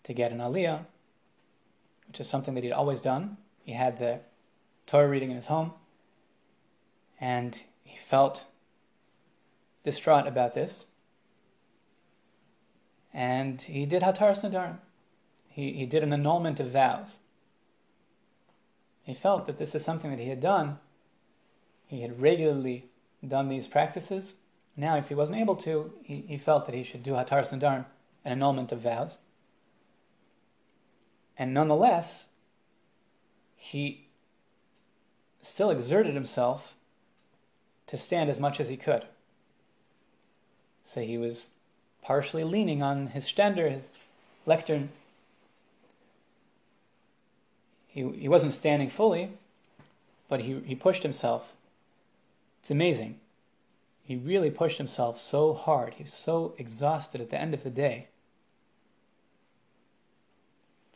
to 0.04 0.12
get 0.12 0.32
an 0.32 0.38
aliyah, 0.38 0.86
which 2.06 2.20
is 2.20 2.28
something 2.28 2.54
that 2.54 2.64
he'd 2.64 2.72
always 2.72 3.00
done. 3.00 3.36
He 3.64 3.72
had 3.72 3.98
the 3.98 4.20
Torah 4.86 5.08
reading 5.08 5.30
in 5.30 5.36
his 5.36 5.46
home, 5.46 5.72
and 7.20 7.60
he 7.84 7.98
felt 7.98 8.46
distraught 9.84 10.26
about 10.26 10.54
this. 10.54 10.86
And 13.12 13.60
he 13.60 13.84
did 13.84 14.02
Hataras 14.02 14.42
Nedarim. 14.42 14.78
He, 15.48 15.72
he 15.72 15.86
did 15.86 16.02
an 16.02 16.12
annulment 16.12 16.60
of 16.60 16.70
vows. 16.70 17.18
He 19.08 19.14
felt 19.14 19.46
that 19.46 19.56
this 19.56 19.74
is 19.74 19.82
something 19.82 20.10
that 20.10 20.20
he 20.20 20.28
had 20.28 20.42
done. 20.42 20.80
He 21.86 22.02
had 22.02 22.20
regularly 22.20 22.90
done 23.26 23.48
these 23.48 23.66
practices. 23.66 24.34
Now, 24.76 24.98
if 24.98 25.08
he 25.08 25.14
wasn't 25.14 25.38
able 25.38 25.56
to, 25.56 25.94
he, 26.02 26.26
he 26.28 26.36
felt 26.36 26.66
that 26.66 26.74
he 26.74 26.82
should 26.82 27.02
do 27.02 27.12
Hataras 27.12 27.50
Nedarim, 27.50 27.86
an 28.22 28.32
annulment 28.32 28.70
of 28.70 28.80
vows. 28.80 29.16
And 31.38 31.54
nonetheless, 31.54 32.28
he 33.56 34.08
still 35.40 35.70
exerted 35.70 36.12
himself 36.12 36.76
to 37.86 37.96
stand 37.96 38.28
as 38.28 38.38
much 38.38 38.60
as 38.60 38.68
he 38.68 38.76
could. 38.76 39.06
So 40.82 41.00
he 41.00 41.16
was 41.16 41.48
partially 42.02 42.44
leaning 42.44 42.82
on 42.82 43.06
his 43.06 43.24
stender, 43.24 43.70
his 43.70 43.90
lectern, 44.44 44.90
he, 47.98 48.08
he 48.12 48.28
wasn't 48.28 48.52
standing 48.52 48.88
fully, 48.88 49.30
but 50.28 50.42
he, 50.42 50.60
he 50.64 50.76
pushed 50.76 51.02
himself. 51.02 51.54
It's 52.60 52.70
amazing. 52.70 53.18
He 54.04 54.14
really 54.14 54.52
pushed 54.52 54.78
himself 54.78 55.20
so 55.20 55.52
hard. 55.52 55.94
He 55.94 56.04
was 56.04 56.12
so 56.12 56.54
exhausted 56.58 57.20
at 57.20 57.30
the 57.30 57.40
end 57.40 57.54
of 57.54 57.64
the 57.64 57.70
day. 57.70 58.06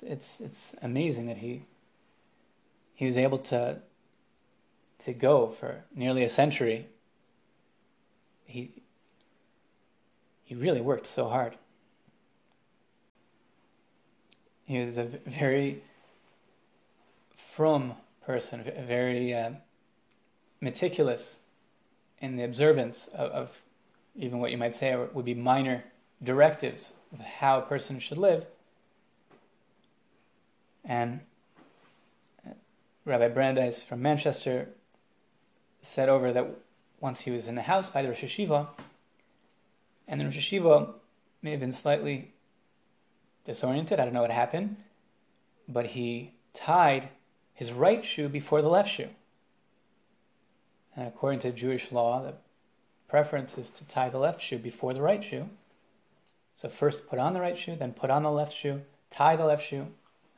It's, 0.01 0.41
it's 0.41 0.77
amazing 0.81 1.27
that 1.27 1.39
he, 1.39 1.65
he 2.95 3.07
was 3.07 3.19
able 3.19 3.39
to, 3.39 3.79
to 5.01 5.13
go 5.13 5.49
for 5.49 5.83
nearly 5.95 6.23
a 6.23 6.31
century. 6.31 6.87
He, 8.45 8.71
he 10.45 10.55
really 10.55 10.81
worked 10.81 11.09
so 11.09 11.29
hard. 11.29 11.55
He 14.67 14.79
was 14.79 14.99
a 14.99 15.05
very 15.05 15.83
frum 17.53 17.93
person, 18.25 18.65
very 18.87 19.35
uh, 19.35 19.51
meticulous 20.63 21.41
in 22.19 22.37
the 22.37 22.45
observance 22.45 23.09
of, 23.09 23.31
of, 23.31 23.63
even 24.17 24.39
what 24.39 24.51
you 24.51 24.57
might 24.57 24.73
say 24.73 24.97
would 25.13 25.27
be 25.27 25.35
minor 25.35 25.85
directives 26.23 26.93
of 27.13 27.21
how 27.21 27.59
a 27.59 27.63
person 27.63 27.99
should 27.99 28.17
live. 28.17 28.47
And 30.83 31.21
uh, 32.47 32.53
Rabbi 33.05 33.29
Brandeis 33.29 33.83
from 33.83 34.01
Manchester 34.01 34.71
said 35.83 36.09
over 36.09 36.33
that 36.33 36.47
once 37.01 37.21
he 37.21 37.31
was 37.31 37.47
in 37.47 37.55
the 37.55 37.63
house 37.63 37.91
by 37.91 38.01
the 38.01 38.09
Rosh 38.09 38.23
HaYeshiva, 38.23 38.69
and 40.09 40.21
the 40.21 40.25
Rosh 40.25 40.39
HaYeshiva 40.39 40.95
may 41.43 41.51
have 41.51 41.61
been 41.61 41.75
slightly 41.75 42.33
disoriented, 43.45 44.01
I 44.01 44.05
don't 44.05 44.15
know 44.15 44.23
what 44.23 44.31
happened, 44.31 44.77
but 45.69 45.89
he 45.89 46.33
tied 46.55 47.11
his 47.63 47.73
right 47.73 48.05
shoe 48.05 48.29
before 48.29 48.61
the 48.61 48.69
left 48.69 48.91
shoe. 48.91 49.11
And 50.97 51.07
according 51.07 51.39
to 51.41 51.53
Jewish 51.53 51.93
law, 51.93 52.21
the 52.21 52.35
preference 53.07 53.57
is 53.57 53.71
to 53.71 53.85
tie 53.85 54.09
the 54.09 54.19
left 54.19 54.41
shoe 54.41 54.59
before 54.59 54.93
the 54.93 55.01
right 55.01 55.23
shoe. 55.23 55.49
So 56.57 56.69
first 56.69 57.07
put 57.07 57.21
on 57.21 57.35
the 57.35 57.41
right 57.41 57.57
shoe, 57.57 57.77
then 57.77 57.93
put 57.93 58.11
on 58.11 58.25
the 58.25 58.33
left 58.33 58.53
shoe, 58.53 58.83
tie 59.11 59.37
the 59.37 59.45
left 59.45 59.65
shoe, 59.65 59.87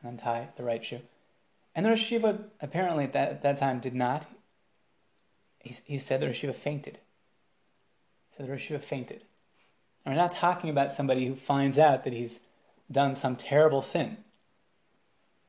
and 0.03 0.05
then 0.05 0.17
tie 0.19 0.49
the 0.57 0.65
right 0.65 0.85
shoe. 0.85 1.01
And 1.75 1.87
the 1.87 1.91
Rosh 1.91 2.13
apparently 2.61 3.05
at 3.05 3.15
that, 3.15 3.31
at 3.31 3.43
that 3.43 3.57
time 3.57 3.81
did 3.81 3.95
not. 3.95 4.27
He, 5.61 5.75
he 5.87 5.99
said 5.99 6.21
the 6.21 6.27
Rosh 6.27 6.45
fainted. 6.45 6.99
So 8.37 8.45
the 8.45 8.51
Rosh 8.51 8.71
fainted. 8.71 9.23
And 10.05 10.15
we're 10.15 10.21
not 10.21 10.33
talking 10.33 10.69
about 10.69 10.93
somebody 10.93 11.25
who 11.25 11.35
finds 11.35 11.79
out 11.79 12.05
that 12.05 12.13
he's 12.13 12.41
done 12.93 13.15
some 13.15 13.35
terrible 13.35 13.81
sin. 13.81 14.19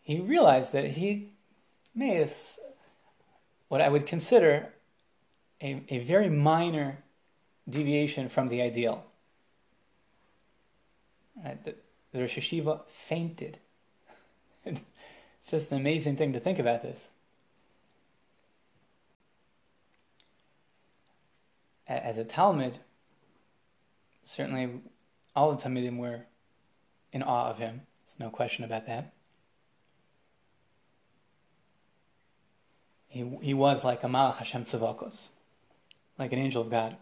He 0.01 0.21
realized 0.21 0.71
that 0.71 0.91
he 0.91 1.34
a, 2.01 2.27
what 3.67 3.81
I 3.81 3.89
would 3.89 4.05
consider 4.05 4.69
a, 5.61 5.83
a 5.89 5.99
very 5.99 6.29
minor 6.29 6.99
deviation 7.69 8.29
from 8.29 8.49
the 8.49 8.61
ideal. 8.61 9.05
Right? 11.43 11.63
The, 11.63 11.75
the 12.11 12.21
Rosh 12.21 12.37
HaYeshiva 12.37 12.81
fainted. 12.87 13.59
it's 14.65 14.83
just 15.49 15.71
an 15.71 15.77
amazing 15.77 16.15
thing 16.17 16.33
to 16.33 16.39
think 16.39 16.59
about 16.59 16.81
this. 16.81 17.09
As 21.87 22.17
a 22.17 22.25
Talmid, 22.25 22.75
certainly 24.23 24.81
all 25.35 25.53
the 25.53 25.61
Talmidim 25.61 25.97
were 25.97 26.21
in 27.11 27.21
awe 27.21 27.49
of 27.49 27.59
him. 27.59 27.81
There's 28.05 28.19
no 28.19 28.29
question 28.29 28.65
about 28.65 28.87
that. 28.87 29.13
He, 33.15 33.25
he 33.41 33.53
was 33.53 33.85
like 33.85 34.03
a 34.03 34.07
Malach 34.07 34.35
Hashem 34.39 34.65
Tzavakos, 34.65 35.29
like 36.19 36.33
an 36.33 36.39
angel 36.39 36.61
of 36.61 36.69
God. 36.69 36.97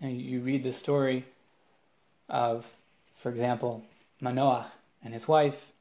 And 0.00 0.20
you 0.22 0.38
read 0.38 0.62
the 0.62 0.72
story 0.72 1.24
of, 2.28 2.72
for 3.12 3.28
example, 3.28 3.84
Manoach 4.22 4.66
and 5.02 5.14
his 5.14 5.26
wife, 5.26 5.72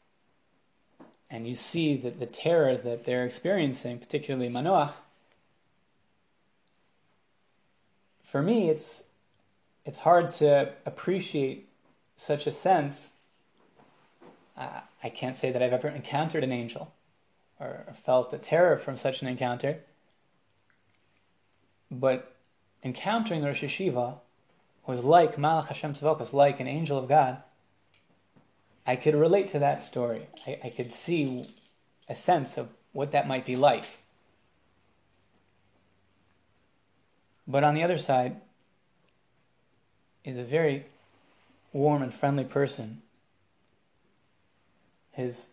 and 1.29 1.47
you 1.47 1.53
see 1.53 1.95
that 1.97 2.19
the 2.19 2.25
terror 2.25 2.75
that 2.75 3.05
they're 3.05 3.23
experiencing, 3.23 3.99
particularly 3.99 4.49
Manoach, 4.49 4.93
for 8.23 8.41
me, 8.41 8.67
it's 8.67 9.03
it's 9.85 9.99
hard 9.99 10.31
to 10.31 10.73
appreciate 10.87 11.69
such 12.15 12.47
a 12.47 12.51
sense. 12.51 13.11
Uh, 14.57 14.81
I 15.03 15.09
can't 15.09 15.37
say 15.37 15.51
that 15.51 15.61
I've 15.61 15.71
ever 15.71 15.87
encountered 15.87 16.43
an 16.43 16.51
angel 16.51 16.91
or, 17.61 17.85
felt 17.93 18.33
a 18.33 18.37
terror 18.37 18.77
from 18.77 18.97
such 18.97 19.21
an 19.21 19.27
encounter, 19.27 19.77
but 21.89 22.35
encountering 22.83 23.41
the 23.41 23.47
Rosh 23.47 23.63
Yeshiva 23.63 24.15
was 24.87 25.03
like 25.03 25.35
Malach 25.35 25.67
Hashem 25.67 25.93
Tzavok, 25.93 26.19
was 26.19 26.33
like 26.33 26.59
an 26.59 26.67
angel 26.67 26.97
of 26.97 27.07
God. 27.07 27.43
I 28.85 28.95
could 28.95 29.13
relate 29.13 29.47
to 29.49 29.59
that 29.59 29.83
story. 29.83 30.27
I, 30.47 30.59
I 30.63 30.69
could 30.69 30.91
see 30.91 31.47
a 32.09 32.15
sense 32.15 32.57
of 32.57 32.69
what 32.93 33.11
that 33.11 33.27
might 33.27 33.45
be 33.45 33.55
like. 33.55 33.85
But 37.47 37.63
on 37.63 37.75
the 37.75 37.83
other 37.83 37.97
side 37.97 38.37
is 40.23 40.37
a 40.37 40.43
very 40.43 40.85
warm 41.73 42.01
and 42.01 42.13
friendly 42.13 42.43
person. 42.43 43.01
His, 45.11 45.47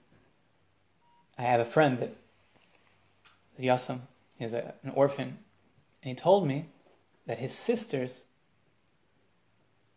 I 1.38 1.42
have 1.42 1.60
a 1.60 1.64
friend 1.64 1.98
that 1.98 2.14
Yasam 3.58 4.00
is 4.40 4.52
a, 4.52 4.74
an 4.82 4.90
orphan, 4.90 5.38
and 6.02 6.08
he 6.10 6.14
told 6.14 6.46
me 6.46 6.66
that 7.26 7.38
his 7.38 7.52
sisters 7.54 8.24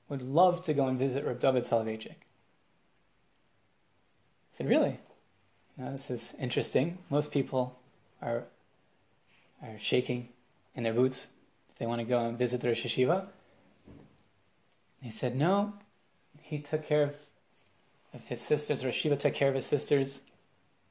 would 0.08 0.22
love 0.22 0.64
to 0.66 0.74
go 0.74 0.88
and 0.88 1.00
visit 1.00 1.26
Reb 1.26 1.40
David 1.40 1.64
Soloveitchik. 1.64 2.10
I 2.12 2.18
said, 4.52 4.68
really? 4.68 5.00
You 5.78 5.86
this 5.92 6.12
is 6.12 6.36
interesting. 6.38 6.98
Most 7.10 7.32
people 7.32 7.80
are, 8.22 8.44
are 9.64 9.80
shaking 9.80 10.30
in 10.76 10.84
their 10.84 10.94
boots 10.94 11.30
if 11.72 11.80
they 11.80 11.86
want 11.86 12.00
to 12.02 12.06
go 12.06 12.26
and 12.26 12.38
visit 12.38 12.62
the 12.62 12.68
Rosh 12.68 12.86
Yeshiva. 12.86 13.28
He 15.02 15.10
said, 15.10 15.36
no. 15.36 15.74
He 16.42 16.60
took 16.60 16.84
care 16.84 17.04
of, 17.04 17.16
his 18.26 18.42
sisters. 18.42 18.84
Rosh 18.84 19.06
Yeshiva 19.06 19.18
took 19.18 19.34
care 19.34 19.48
of 19.48 19.56
his 19.56 19.66
sisters. 19.66 20.22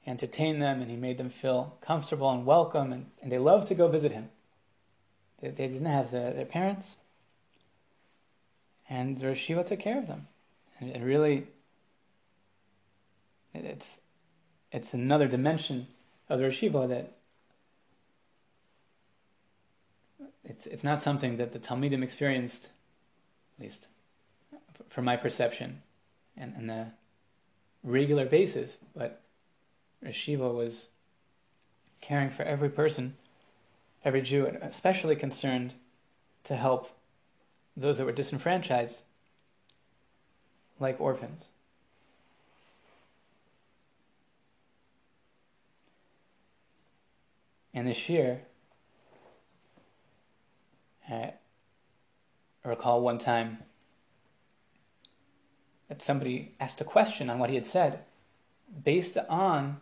Entertained 0.07 0.63
them 0.63 0.81
and 0.81 0.91
he 0.91 0.97
made 0.97 1.19
them 1.19 1.31
feel 1.31 1.77
comfortable 1.81 2.31
and 2.31 2.47
welcome, 2.47 2.93
and, 2.93 3.07
and 3.23 3.31
they 3.31 3.39
loved 3.39 3.67
to 3.69 3.75
go 3.75 3.87
visit 3.89 4.13
him. 4.13 4.31
They, 5.41 5.51
they 5.51 5.69
didn't 5.69 5.87
have 5.87 6.11
the, 6.11 6.33
their 6.35 6.47
parents, 6.47 6.97
and 8.89 9.23
Rosh 9.23 9.49
Yeshiva 9.49 9.65
took 9.65 9.79
care 9.79 9.99
of 9.99 10.09
them. 10.09 10.27
And 10.81 10.91
it 10.91 11.03
really 11.03 11.47
it's 13.55 13.99
it's 14.73 14.95
another 14.95 15.27
dimension 15.29 15.89
of 16.29 16.39
the 16.39 16.47
Yeshiva 16.47 16.89
that 16.89 17.13
it's 20.45 20.67
it's 20.67 20.85
not 20.85 21.03
something 21.03 21.37
that 21.37 21.53
the 21.53 21.59
Talmidim 21.59 22.03
experienced, 22.03 22.71
at 23.59 23.65
least 23.65 23.89
from 24.89 25.05
my 25.05 25.17
perception, 25.17 25.83
and 26.37 26.55
on 26.57 26.67
the 26.67 26.87
regular 27.85 28.25
basis. 28.25 28.79
But 28.95 29.21
Yeshiva 30.05 30.55
was 30.55 30.91
caring 32.01 32.31
for 32.31 32.43
every 32.43 32.71
person, 32.71 33.17
every 34.05 34.23
Jew, 34.23 34.47
and 34.47 34.57
especially 34.63 35.17
concerned 35.17 35.75
to 36.45 36.57
help 36.57 36.91
those 37.77 37.99
that 37.99 38.07
were 38.07 38.13
disenfranchised, 38.13 39.03
like 40.79 41.01
orphans. 41.01 41.47
And 47.73 47.87
this 47.87 48.09
year, 48.09 48.43
uh, 51.11 51.31
I 52.65 52.69
recall 52.69 53.01
one 53.01 53.19
time 53.19 53.59
that 55.89 56.03
somebody 56.03 56.53
asked 56.59 56.81
a 56.81 56.85
question 56.85 57.31
on 57.31 57.39
what 57.39 57.51
he 57.51 57.57
had 57.57 57.67
said 57.67 58.01
based 58.85 59.17
on 59.29 59.81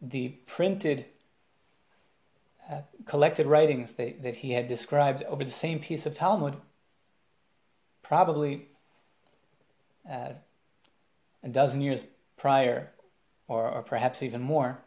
the 0.00 0.30
printed 0.46 1.06
uh, 2.70 2.82
collected 3.06 3.46
writings 3.46 3.94
that, 3.94 4.22
that 4.22 4.36
he 4.36 4.52
had 4.52 4.68
described 4.68 5.22
over 5.24 5.44
the 5.44 5.50
same 5.50 5.78
piece 5.78 6.06
of 6.06 6.14
Talmud, 6.14 6.56
probably 8.02 8.68
uh, 10.08 10.32
a 11.42 11.48
dozen 11.48 11.80
years 11.80 12.04
prior, 12.36 12.90
or, 13.46 13.68
or 13.68 13.82
perhaps 13.82 14.22
even 14.22 14.42
more 14.42 14.78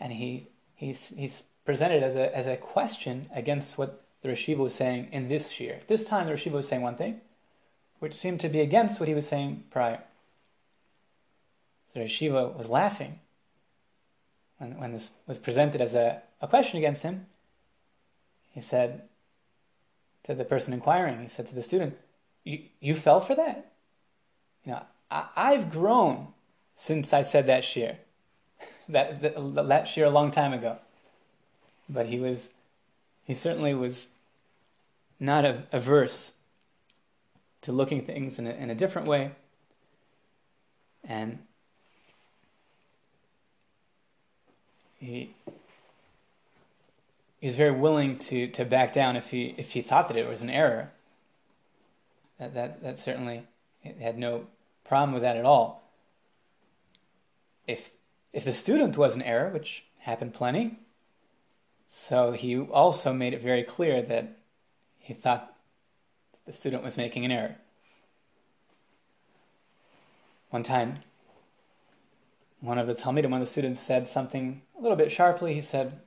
and 0.00 0.14
he 0.14 0.48
he's 0.74 1.12
he's 1.16 1.44
presented 1.64 2.02
as 2.02 2.16
a 2.16 2.34
as 2.36 2.46
a 2.46 2.56
question 2.56 3.28
against 3.34 3.76
what 3.76 4.02
the 4.22 4.28
Rosh 4.28 4.48
Yeshiva 4.48 4.58
was 4.58 4.74
saying 4.74 5.08
in 5.12 5.28
this 5.28 5.60
year. 5.60 5.80
This 5.86 6.04
time 6.04 6.26
the 6.26 6.32
Rosh 6.32 6.46
Yeshiva 6.46 6.52
was 6.52 6.68
saying 6.68 6.82
one 6.82 6.96
thing, 6.96 7.20
which 7.98 8.14
seemed 8.14 8.40
to 8.40 8.48
be 8.48 8.60
against 8.60 8.98
what 8.98 9.08
he 9.08 9.14
was 9.14 9.28
saying 9.28 9.64
prior. 9.70 10.02
So 11.92 12.00
Rosh 12.00 12.22
Yeshiva 12.22 12.56
was 12.56 12.68
laughing 12.68 13.18
when, 14.58 14.78
when 14.78 14.92
this 14.92 15.10
was 15.26 15.38
presented 15.38 15.80
as 15.80 15.94
a, 15.94 16.22
a 16.40 16.46
question 16.46 16.78
against 16.78 17.02
him. 17.02 17.26
He 18.52 18.60
said 18.60 19.02
to 20.24 20.34
the 20.34 20.44
person 20.44 20.72
inquiring, 20.72 21.20
he 21.20 21.28
said 21.28 21.46
to 21.48 21.54
the 21.54 21.62
student, 21.62 21.96
You 22.44 22.60
you 22.80 22.94
fell 22.94 23.20
for 23.20 23.34
that? 23.34 23.72
You 24.64 24.72
know, 24.72 24.82
I, 25.10 25.28
I've 25.36 25.70
grown 25.70 26.28
since 26.74 27.12
I 27.12 27.22
said 27.22 27.46
that 27.46 27.62
shiur 27.62 27.96
that, 28.88 29.20
that, 29.22 29.34
that 29.34 29.84
shiur 29.86 30.06
a 30.06 30.10
long 30.10 30.30
time 30.30 30.52
ago. 30.52 30.78
But 31.88 32.06
he 32.06 32.20
was, 32.20 32.50
he 33.24 33.34
certainly 33.34 33.74
was 33.74 34.08
not 35.18 35.44
averse 35.72 36.32
to 37.62 37.72
looking 37.72 38.02
things 38.02 38.38
in 38.38 38.46
a, 38.46 38.50
in 38.50 38.70
a 38.70 38.74
different 38.74 39.08
way. 39.08 39.32
And 41.02 41.40
he, 45.00 45.34
he 47.40 47.46
was 47.46 47.56
very 47.56 47.72
willing 47.72 48.18
to, 48.18 48.46
to 48.48 48.64
back 48.64 48.92
down 48.92 49.16
if 49.16 49.30
he, 49.30 49.54
if 49.56 49.72
he 49.72 49.82
thought 49.82 50.08
that 50.08 50.16
it 50.16 50.28
was 50.28 50.42
an 50.42 50.50
error. 50.50 50.92
That, 52.38 52.54
that, 52.54 52.82
that 52.82 52.98
certainly 52.98 53.42
had 54.00 54.18
no 54.18 54.46
problem 54.84 55.12
with 55.12 55.22
that 55.22 55.36
at 55.36 55.44
all. 55.44 55.82
If 57.66 57.90
if 58.32 58.44
the 58.44 58.52
student 58.52 58.96
was 58.96 59.16
an 59.16 59.22
error, 59.22 59.48
which 59.50 59.84
happened 60.00 60.34
plenty, 60.34 60.76
so 61.86 62.32
he 62.32 62.58
also 62.58 63.12
made 63.12 63.34
it 63.34 63.42
very 63.42 63.64
clear 63.64 64.00
that 64.02 64.36
he 64.98 65.12
thought 65.12 65.54
the 66.46 66.52
student 66.52 66.82
was 66.84 66.96
making 66.96 67.24
an 67.24 67.32
error. 67.32 67.56
One 70.50 70.62
time, 70.62 70.94
one 72.60 72.78
of 72.78 72.86
the 72.86 72.94
Talmidim, 72.94 73.30
one 73.30 73.40
of 73.40 73.46
the 73.46 73.50
students 73.50 73.80
said 73.80 74.06
something 74.06 74.62
a 74.78 74.82
little 74.82 74.96
bit 74.96 75.10
sharply. 75.10 75.54
He 75.54 75.60
said, 75.60 76.00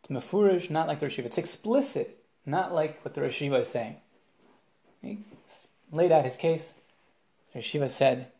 It's 0.00 0.08
mafurish, 0.08 0.70
not 0.70 0.86
like 0.86 1.00
the 1.00 1.06
Rosh 1.06 1.18
It's 1.18 1.38
explicit, 1.38 2.18
not 2.44 2.72
like 2.72 3.04
what 3.04 3.14
the 3.14 3.22
Rosh 3.22 3.40
is 3.40 3.68
saying. 3.68 3.96
He 5.00 5.18
laid 5.90 6.12
out 6.12 6.24
his 6.24 6.36
case. 6.36 6.74
The 7.52 7.58
Rosh 7.58 7.92
said, 7.92 8.32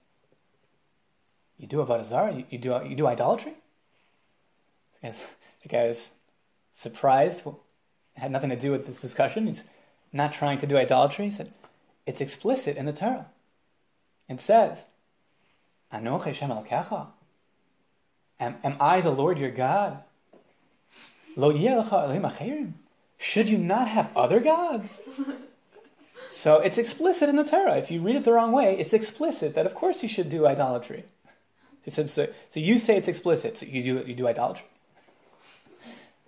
you 1.58 1.66
do 1.66 1.78
avodah 1.78 2.04
zarah? 2.04 2.34
You, 2.34 2.44
you 2.50 2.58
do 2.58 2.80
you 2.86 2.96
do 2.96 3.06
idolatry? 3.06 3.54
The 5.02 5.14
guy 5.68 5.86
was 5.86 6.12
surprised. 6.72 7.46
It 7.46 7.54
had 8.16 8.30
nothing 8.30 8.50
to 8.50 8.56
do 8.56 8.72
with 8.72 8.86
this 8.86 9.00
discussion. 9.00 9.46
He's 9.46 9.64
not 10.12 10.32
trying 10.32 10.58
to 10.58 10.66
do 10.66 10.76
idolatry. 10.76 11.26
He 11.26 11.30
said, 11.30 11.52
"It's 12.06 12.20
explicit 12.20 12.76
in 12.76 12.86
the 12.86 12.92
Torah. 12.92 13.26
It 14.28 14.40
says, 14.40 14.86
Anoch 15.94 16.24
Hashem 16.24 16.50
am, 18.40 18.56
am 18.64 18.76
I 18.80 19.00
the 19.00 19.10
Lord 19.10 19.38
your 19.38 19.50
God? 19.50 20.02
Lo 21.36 21.52
Should 23.16 23.48
you 23.48 23.58
not 23.58 23.88
have 23.88 24.10
other 24.16 24.40
gods? 24.40 25.00
so 26.28 26.58
it's 26.58 26.78
explicit 26.78 27.28
in 27.28 27.36
the 27.36 27.44
Torah. 27.44 27.76
If 27.76 27.92
you 27.92 28.00
read 28.00 28.16
it 28.16 28.24
the 28.24 28.32
wrong 28.32 28.50
way, 28.50 28.76
it's 28.76 28.92
explicit 28.92 29.54
that 29.54 29.66
of 29.66 29.74
course 29.74 30.02
you 30.02 30.08
should 30.08 30.28
do 30.28 30.46
idolatry. 30.46 31.04
He 31.84 31.90
said, 31.90 32.08
so, 32.08 32.28
so 32.50 32.60
you 32.60 32.78
say 32.78 32.96
it's 32.96 33.08
explicit, 33.08 33.58
so 33.58 33.66
you 33.66 33.82
do, 33.82 34.04
you 34.06 34.14
do 34.14 34.26
idolatry. 34.26 34.66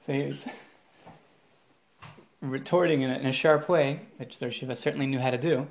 So 0.04 0.12
he 0.12 0.26
was 0.26 0.46
retorting 2.40 3.00
in 3.00 3.10
a, 3.10 3.18
in 3.18 3.26
a 3.26 3.32
sharp 3.32 3.68
way, 3.68 4.00
which 4.18 4.38
the 4.38 4.50
Shiva 4.50 4.76
certainly 4.76 5.06
knew 5.06 5.18
how 5.18 5.30
to 5.30 5.38
do. 5.38 5.66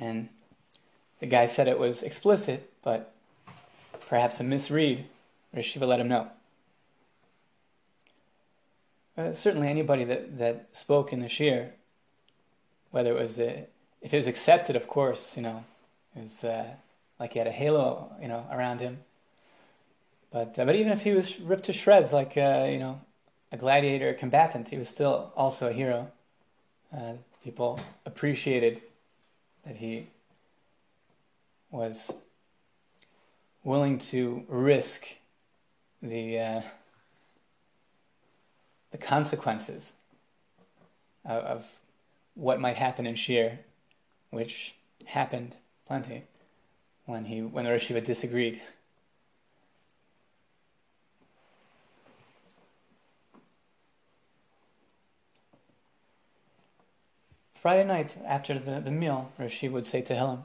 And 0.00 0.28
the 1.20 1.26
guy 1.26 1.46
said 1.46 1.68
it 1.68 1.78
was 1.78 2.02
explicit, 2.02 2.70
but 2.82 3.12
perhaps 4.08 4.40
a 4.40 4.44
misread. 4.44 5.06
Shiva 5.60 5.86
let 5.86 5.98
him 5.98 6.08
know. 6.08 6.28
Uh, 9.16 9.32
certainly, 9.32 9.66
anybody 9.66 10.04
that, 10.04 10.38
that 10.38 10.68
spoke 10.72 11.12
in 11.12 11.18
the 11.18 11.26
shiur, 11.26 11.70
whether 12.92 13.10
it 13.10 13.20
was 13.20 13.36
the 13.36 13.66
if 14.00 14.14
it 14.14 14.16
was 14.16 14.28
accepted, 14.28 14.76
of 14.76 14.86
course, 14.86 15.36
you 15.36 15.42
know, 15.42 15.64
it 16.14 16.22
was 16.22 16.44
uh, 16.44 16.64
like 17.18 17.32
he 17.32 17.40
had 17.40 17.48
a 17.48 17.52
halo, 17.52 18.12
you 18.22 18.28
know, 18.28 18.46
around 18.52 18.80
him. 18.80 18.98
But 20.30 20.56
uh, 20.58 20.64
but 20.64 20.76
even 20.76 20.92
if 20.92 21.02
he 21.02 21.10
was 21.10 21.40
ripped 21.40 21.64
to 21.64 21.72
shreds, 21.72 22.12
like 22.12 22.36
uh, 22.36 22.68
you 22.70 22.78
know, 22.78 23.00
a 23.50 23.56
gladiator, 23.56 24.14
combatant, 24.14 24.68
he 24.68 24.76
was 24.76 24.88
still 24.88 25.32
also 25.36 25.70
a 25.70 25.72
hero. 25.72 26.12
Uh, 26.96 27.14
people 27.42 27.80
appreciated 28.06 28.80
that 29.66 29.76
he 29.76 30.06
was 31.70 32.12
willing 33.64 33.98
to 33.98 34.44
risk 34.48 35.06
the 36.02 36.38
uh, 36.38 36.62
the 38.90 38.98
consequences 38.98 39.92
of, 41.24 41.44
of, 41.44 41.80
what 42.34 42.60
might 42.60 42.76
happen 42.76 43.06
in 43.06 43.14
Shiur, 43.14 43.58
which 44.30 44.76
happened 45.06 45.56
plenty 45.86 46.22
when 47.04 47.24
he 47.24 47.42
when 47.42 47.64
the 47.64 47.72
Rosh 47.72 47.88
disagreed. 47.88 48.60
Friday 57.60 57.84
night 57.84 58.16
after 58.24 58.56
the, 58.56 58.78
the 58.78 58.92
meal, 58.92 59.32
Rashi 59.38 59.68
would 59.70 59.84
say 59.84 60.00
Tehillim. 60.00 60.44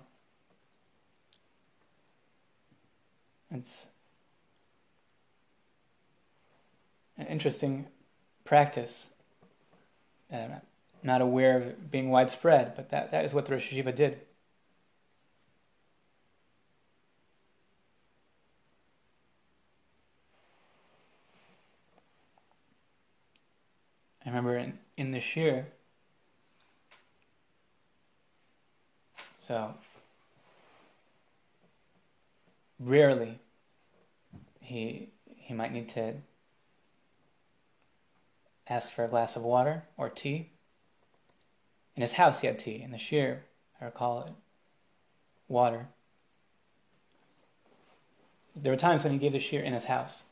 It's 3.54 3.88
an 7.18 7.28
interesting 7.28 7.86
practice 8.44 9.12
I'm 10.34 10.62
not 11.04 11.22
aware 11.22 11.58
of 11.58 11.92
being 11.92 12.10
widespread, 12.10 12.76
but 12.76 12.90
that, 12.90 13.12
that 13.12 13.24
is 13.24 13.34
what 13.34 13.46
the 13.46 13.54
Rosh 13.54 13.72
Yeshiva 13.72 13.94
did. 13.94 14.22
I 24.26 24.30
remember 24.30 24.58
in, 24.58 24.80
in 24.98 25.12
this 25.12 25.36
year, 25.36 25.68
so 29.46 29.76
rarely 32.80 33.38
he 34.64 35.10
he 35.36 35.54
might 35.54 35.74
need 35.74 35.90
to 35.90 36.16
ask 38.68 38.90
for 38.90 39.04
a 39.04 39.10
glass 39.10 39.36
of 39.36 39.44
water 39.44 39.84
or 39.98 40.10
tea. 40.10 40.50
In 41.96 42.02
his 42.02 42.14
house, 42.14 42.40
he 42.40 42.48
had 42.48 42.58
tea. 42.58 42.82
In 42.82 42.92
the 42.92 42.98
shiur, 42.98 43.40
I 43.80 43.86
recall 43.86 44.22
it, 44.22 44.34
water. 45.48 45.88
There 48.56 48.72
were 48.72 48.78
times 48.78 49.04
when 49.04 49.14
he 49.14 49.20
gave 49.20 49.34
the 49.34 49.38
shiur 49.38 49.64
in 49.64 49.74
his 49.74 49.86
house, 49.86 50.24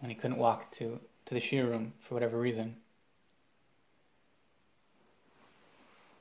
when 0.00 0.10
he 0.10 0.16
couldn't 0.16 0.38
walk 0.38 0.72
to, 0.72 1.00
to 1.26 1.34
the 1.34 1.40
shiur 1.40 1.68
room 1.68 1.92
for 2.00 2.14
whatever 2.14 2.38
reason. 2.38 2.76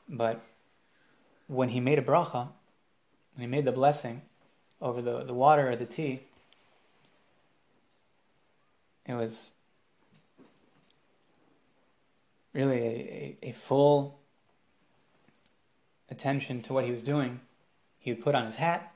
But 0.08 0.42
when 1.48 1.70
he 1.70 1.80
made 1.80 1.98
a 1.98 2.04
bracha, 2.04 2.50
when 3.34 3.42
he 3.42 3.48
made 3.48 3.66
the 3.66 3.72
blessing 3.72 4.22
over 4.80 5.02
the, 5.02 5.24
the 5.24 5.34
water 5.34 5.72
or 5.72 5.76
the 5.76 5.86
tea, 5.86 6.22
it 9.06 9.14
was 9.14 9.52
really 12.54 12.78
a, 12.78 13.38
a, 13.44 13.50
a 13.50 13.52
full 13.52 14.20
attention 16.10 16.62
to 16.62 16.74
what 16.74 16.86
he 16.86 16.92
was 16.92 17.04
doing. 17.04 17.42
He 18.00 18.12
would 18.12 18.24
put 18.24 18.36
on 18.36 18.46
his 18.46 18.56
hat, 18.56 18.94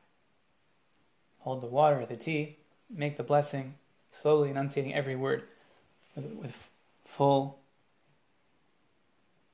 hold 1.39 1.61
the 1.61 1.67
water 1.67 1.99
or 1.99 2.05
the 2.05 2.15
tea, 2.15 2.57
make 2.89 3.17
the 3.17 3.23
blessing, 3.23 3.75
slowly 4.11 4.49
enunciating 4.49 4.93
every 4.93 5.15
word 5.15 5.49
with, 6.15 6.25
with 6.33 6.69
full, 7.05 7.59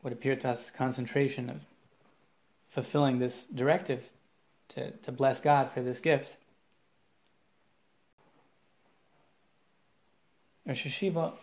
what 0.02 0.13
appeared 0.13 0.41
to 0.41 0.50
us, 0.50 0.70
concentration 0.70 1.50
of 1.50 1.62
fulfilling 2.70 3.20
this 3.20 3.46
directive 3.46 4.10
to, 4.70 4.91
to 4.91 5.12
bless 5.12 5.39
God 5.39 5.72
for 5.72 5.82
this 5.82 6.00
gift. 6.00 6.38
Rosh 10.65 10.88
Yeshiva 10.88 11.34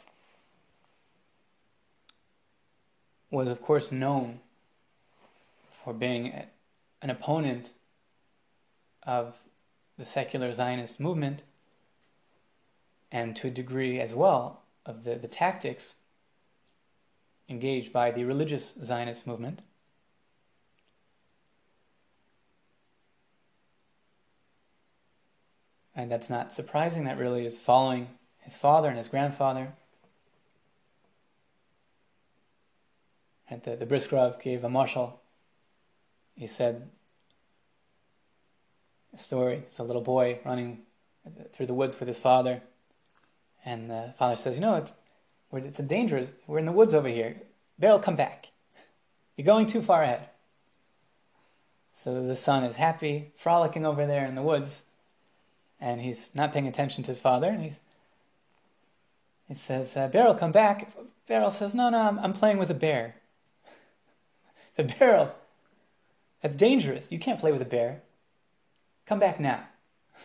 was, 3.31 3.49
of 3.49 3.63
course, 3.63 3.93
known 3.93 4.41
for 5.71 5.95
being 5.95 6.33
an 7.01 7.11
opponent 7.11 7.73
of 9.05 9.45
the 9.97 10.05
secular 10.05 10.53
Zionist 10.53 10.99
movement 10.99 11.45
and 13.13 13.37
to 13.37 13.49
a 13.49 13.51
degree 13.51 14.01
as 14.01 14.15
well 14.15 14.63
of 14.85 15.05
the, 15.05 15.15
the 15.15 15.29
tactics 15.29 15.95
engaged 17.49 17.93
by 17.93 18.11
the 18.11 18.25
religious 18.25 18.75
Zionist 18.83 19.27
movement. 19.27 19.63
And 25.95 26.11
that's 26.11 26.31
not 26.31 26.53
surprising, 26.53 27.05
that 27.05 27.19
really 27.19 27.45
is 27.45 27.59
following 27.59 28.09
his 28.43 28.57
father 28.57 28.89
and 28.89 28.97
his 28.97 29.09
grandfather. 29.09 29.73
And 33.49 33.63
the, 33.63 33.77
the 33.77 33.87
Brisker 33.87 34.17
Rov 34.17 34.41
gave 34.41 34.65
a 34.65 34.69
mashal. 34.69 35.15
He 36.35 36.47
said 36.47 36.89
a 39.15 39.19
story. 39.19 39.65
It's 39.67 39.79
a 39.79 39.85
little 39.85 40.03
boy 40.03 40.41
running 40.45 40.83
through 41.53 41.67
the 41.67 41.75
woods 41.75 41.99
with 41.99 42.09
his 42.09 42.19
father. 42.19 42.63
And 43.65 43.91
the 43.91 44.15
father 44.19 44.37
says, 44.37 44.57
You 44.57 44.63
know, 44.63 44.77
it's, 44.77 44.95
it's 45.53 45.79
a 45.79 45.85
dangerous, 45.85 46.31
we're 46.47 46.59
in 46.59 46.67
the 46.67 46.73
woods 46.73 46.95
over 46.95 47.09
here. 47.09 47.37
Beryl, 47.79 47.99
come 47.99 48.17
back. 48.17 48.49
You're 49.37 49.45
going 49.45 49.67
too 49.67 49.83
far 49.83 50.03
ahead. 50.03 50.29
So 51.93 52.27
the 52.27 52.35
son 52.35 52.65
is 52.65 52.77
happy, 52.77 53.33
frolicking 53.37 53.85
over 53.85 54.07
there 54.07 54.25
in 54.25 54.35
the 54.35 54.43
woods, 54.43 54.83
and 55.79 56.01
he's 56.01 56.31
not 56.35 56.53
paying 56.53 56.67
attention 56.67 57.05
to 57.05 57.11
his 57.11 57.21
father. 57.21 57.49
And 57.49 57.63
he's, 57.63 57.81
he 59.53 59.59
says, 59.59 59.99
uh, 59.99 60.09
Beryl, 60.09 60.35
come 60.35 60.51
back. 60.51 60.91
Beryl 61.29 61.51
says, 61.51 61.75
No, 61.75 61.91
no, 61.91 61.99
I'm, 61.99 62.19
I'm 62.21 62.33
playing 62.33 62.57
with 62.57 62.71
a 62.71 62.75
bear. 62.75 63.17
The 64.77 64.85
Beryl, 64.85 65.35
that's 66.41 66.57
dangerous. 66.57 67.13
You 67.13 67.19
can't 67.19 67.39
play 67.39 67.53
with 67.53 67.61
a 67.61 67.67
bear. 67.67 68.01
Come 69.05 69.19
back 69.19 69.39
now. 69.39 69.65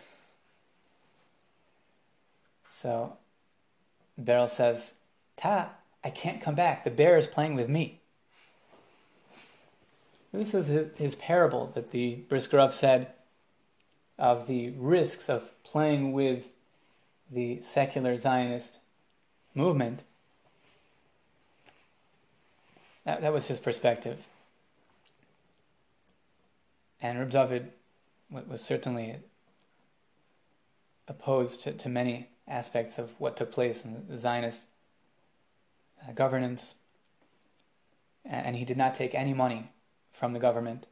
So 2.71 3.17
Beryl 4.17 4.47
says, 4.47 4.93
Ta, 5.35 5.71
I 6.05 6.09
can't 6.09 6.41
come 6.41 6.55
back. 6.55 6.85
The 6.85 6.91
bear 6.91 7.17
is 7.17 7.27
playing 7.27 7.55
with 7.55 7.67
me. 7.67 7.99
This 10.31 10.53
is 10.53 10.67
his, 10.95 11.15
parable 11.15 11.71
that 11.75 11.91
the 11.91 12.23
Brisker 12.29 12.59
Rov 12.59 12.71
said 12.71 13.07
of 14.17 14.47
the 14.47 14.69
risks 14.69 15.27
of 15.27 15.51
playing 15.65 16.13
with 16.13 16.51
the 17.29 17.61
secular 17.61 18.17
Zionist 18.17 18.79
movement. 19.57 20.03
That, 23.03 23.21
that 23.21 23.33
was 23.33 23.47
his 23.47 23.59
perspective. 23.59 24.25
And 27.01 27.19
Reb 27.19 27.29
David 27.31 27.71
was 28.29 28.61
certainly 28.61 29.17
opposed 31.07 31.61
to, 31.61 31.71
to 31.71 31.89
many 31.89 32.29
aspects 32.47 32.97
of 32.97 33.19
what 33.19 33.37
took 33.37 33.51
place 33.51 33.83
in 33.83 34.05
the 34.07 34.17
Zionist 34.17 34.63
uh, 36.07 36.11
governance. 36.11 36.75
And 38.25 38.55
he 38.55 38.65
did 38.65 38.77
not 38.77 38.93
take 38.93 39.15
any 39.15 39.33
money 39.33 39.71
from 40.11 40.33
the 40.33 40.39
government, 40.39 40.87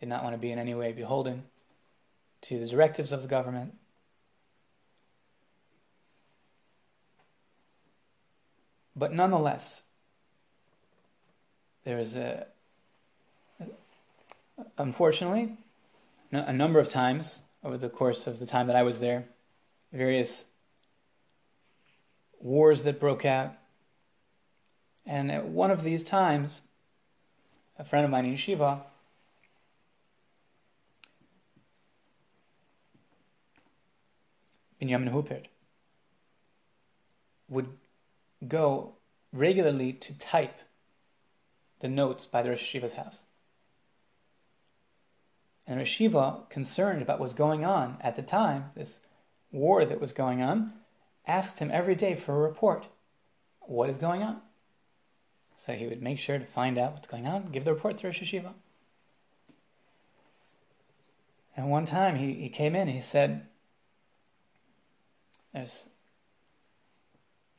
did 0.00 0.08
not 0.08 0.22
want 0.22 0.34
to 0.34 0.38
be 0.38 0.50
in 0.50 0.58
any 0.58 0.74
way 0.74 0.92
beholden 0.92 1.44
to 2.42 2.58
the 2.58 2.66
directives 2.66 3.12
of 3.12 3.22
the 3.22 3.28
government. 3.28 3.74
But 8.96 9.12
nonetheless, 9.12 9.82
there's 11.84 12.16
a 12.16 12.46
unfortunately, 14.78 15.56
a 16.30 16.52
number 16.52 16.78
of 16.78 16.88
times 16.88 17.42
over 17.62 17.76
the 17.76 17.88
course 17.88 18.26
of 18.26 18.38
the 18.38 18.46
time 18.46 18.66
that 18.66 18.76
I 18.76 18.82
was 18.82 19.00
there, 19.00 19.24
various 19.92 20.44
wars 22.40 22.82
that 22.82 23.00
broke 23.00 23.24
out. 23.24 23.54
And 25.06 25.30
at 25.30 25.46
one 25.46 25.70
of 25.70 25.82
these 25.82 26.02
times, 26.02 26.62
a 27.78 27.84
friend 27.84 28.04
of 28.04 28.10
mine 28.10 28.26
in 28.26 28.34
Yeshiva 28.34 28.80
Binyamin 34.80 35.10
Huppert 35.10 35.46
would 37.48 37.68
go 38.46 38.94
regularly 39.32 39.92
to 39.92 40.16
type 40.18 40.60
the 41.80 41.88
notes 41.88 42.24
by 42.24 42.42
the 42.42 42.50
Rosh 42.50 42.74
Yeshiva's 42.74 42.94
house. 42.94 43.24
And 45.66 45.80
Rashiva, 45.80 46.48
concerned 46.50 47.02
about 47.02 47.18
what 47.18 47.24
was 47.24 47.34
going 47.34 47.64
on 47.64 47.96
at 48.00 48.16
the 48.16 48.22
time, 48.22 48.70
this 48.74 49.00
war 49.50 49.84
that 49.84 50.00
was 50.00 50.12
going 50.12 50.42
on, 50.42 50.72
asked 51.26 51.58
him 51.58 51.70
every 51.72 51.94
day 51.94 52.14
for 52.14 52.34
a 52.34 52.48
report. 52.48 52.88
What 53.60 53.88
is 53.88 53.96
going 53.96 54.22
on? 54.22 54.40
So 55.56 55.72
he 55.72 55.86
would 55.86 56.02
make 56.02 56.18
sure 56.18 56.38
to 56.38 56.44
find 56.44 56.76
out 56.76 56.92
what's 56.92 57.08
going 57.08 57.26
on, 57.26 57.50
give 57.50 57.64
the 57.64 57.72
report 57.72 57.96
to 57.98 58.08
Rosh 58.08 58.20
HaYeshiva. 58.20 58.52
And 61.56 61.70
one 61.70 61.84
time 61.84 62.16
he, 62.16 62.34
he 62.34 62.48
came 62.48 62.74
in, 62.74 62.88
he 62.88 63.00
said, 63.00 63.46
There's 65.52 65.86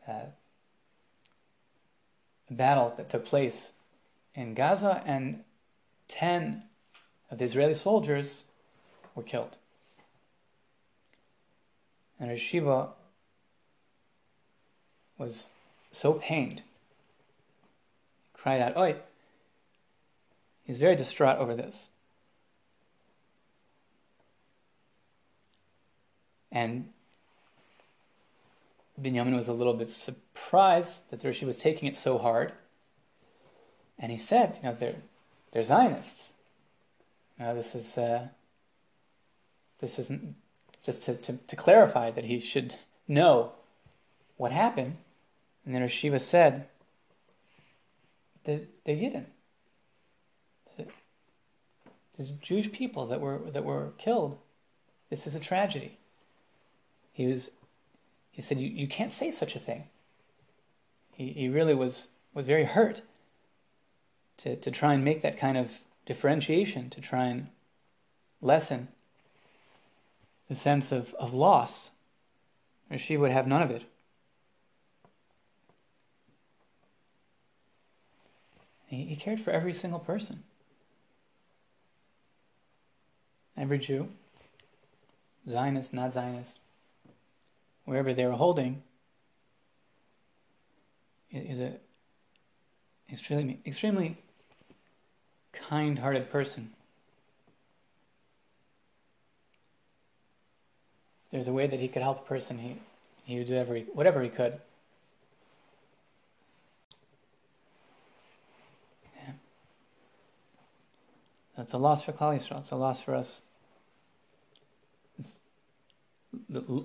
a 0.07 0.27
battle 2.53 2.93
that 2.97 3.09
took 3.09 3.25
place 3.25 3.71
in 4.33 4.53
Gaza, 4.53 5.01
and 5.05 5.43
10 6.07 6.63
of 7.31 7.37
the 7.37 7.45
Israeli 7.45 7.73
soldiers 7.73 8.43
were 9.15 9.23
killed. 9.23 9.55
And 12.19 12.29
Rashiva 12.29 12.89
was 15.17 15.47
so 15.91 16.13
pained, 16.13 16.59
he 16.59 16.63
cried 18.33 18.61
out, 18.61 18.77
Oi! 18.77 18.95
He's 20.63 20.77
very 20.77 20.95
distraught 20.95 21.37
over 21.37 21.55
this. 21.55 21.89
And 26.51 26.89
Binyamin 29.01 29.35
was 29.35 29.47
a 29.47 29.53
little 29.53 29.73
bit 29.73 29.89
surprised 29.89 31.09
that 31.09 31.23
Rishi 31.23 31.45
was 31.45 31.57
taking 31.57 31.87
it 31.87 31.97
so 31.97 32.17
hard. 32.17 32.53
And 33.99 34.11
he 34.11 34.17
said, 34.17 34.59
you 34.61 34.69
know, 34.69 34.75
they're, 34.75 34.95
they're 35.51 35.63
Zionists. 35.63 36.33
Know, 37.39 37.53
this 37.53 37.75
is, 37.75 37.97
uh, 37.97 38.29
this 39.79 39.99
isn't 39.99 40.35
just 40.83 41.03
to, 41.03 41.15
to, 41.15 41.33
to 41.33 41.55
clarify 41.55 42.11
that 42.11 42.25
he 42.25 42.39
should 42.39 42.75
know 43.07 43.51
what 44.37 44.51
happened. 44.51 44.97
And 45.65 45.75
then 45.75 45.87
Shiva 45.87 46.19
said 46.19 46.67
that 48.45 48.67
they're 48.85 48.95
Yidden. 48.95 49.25
These 52.17 52.29
Jewish 52.41 52.71
people 52.71 53.05
that 53.07 53.19
were 53.19 53.39
that 53.51 53.65
were 53.65 53.91
killed. 53.97 54.37
This 55.09 55.27
is 55.27 55.35
a 55.35 55.39
tragedy. 55.39 55.97
He 57.11 57.25
was 57.25 57.51
he 58.35 58.41
said, 58.41 58.59
You, 58.59 58.67
you 58.67 58.85
can't 58.85 59.13
say 59.13 59.31
such 59.31 59.55
a 59.55 59.59
thing. 59.59 59.85
He, 61.13 61.29
he 61.29 61.47
really 61.47 61.73
was, 61.73 62.09
was 62.33 62.45
very 62.45 62.65
hurt 62.65 63.01
to, 64.37 64.57
to 64.57 64.69
try 64.69 64.93
and 64.93 65.05
make 65.05 65.21
that 65.21 65.37
kind 65.37 65.57
of 65.57 65.79
differentiation, 66.05 66.89
to 66.89 66.99
try 66.99 67.27
and 67.27 67.47
lessen 68.41 68.89
the 70.49 70.55
sense 70.55 70.91
of, 70.91 71.13
of 71.13 71.33
loss. 71.33 71.91
She 72.97 73.15
would 73.15 73.31
have 73.31 73.47
none 73.47 73.61
of 73.61 73.71
it. 73.71 73.83
He, 78.87 79.05
he 79.05 79.15
cared 79.15 79.39
for 79.39 79.51
every 79.51 79.73
single 79.73 79.99
person. 79.99 80.43
Every 83.57 83.79
Jew, 83.79 84.09
Zionist, 85.49 85.93
not 85.93 86.11
Zionist, 86.11 86.59
wherever 87.85 88.13
they 88.13 88.25
were 88.25 88.33
holding 88.33 88.83
is 91.31 91.59
a 91.59 91.73
extremely 93.11 93.59
extremely 93.65 94.17
kind-hearted 95.53 96.29
person. 96.29 96.71
There's 101.31 101.47
a 101.47 101.53
way 101.53 101.67
that 101.67 101.79
he 101.79 101.87
could 101.87 102.01
help 102.01 102.19
a 102.19 102.27
person. 102.27 102.57
He 102.57 102.77
he 103.25 103.37
would 103.39 103.47
do 103.47 103.73
he, 103.73 103.81
whatever 103.93 104.21
he 104.21 104.29
could. 104.29 104.59
That's 111.57 111.71
a 111.71 111.77
loss 111.77 112.03
for 112.03 112.11
Klal 112.11 112.37
Yisrael. 112.37 112.59
It's 112.59 112.71
a 112.71 112.75
loss 112.75 112.99
for 112.99 113.15
us 113.15 113.41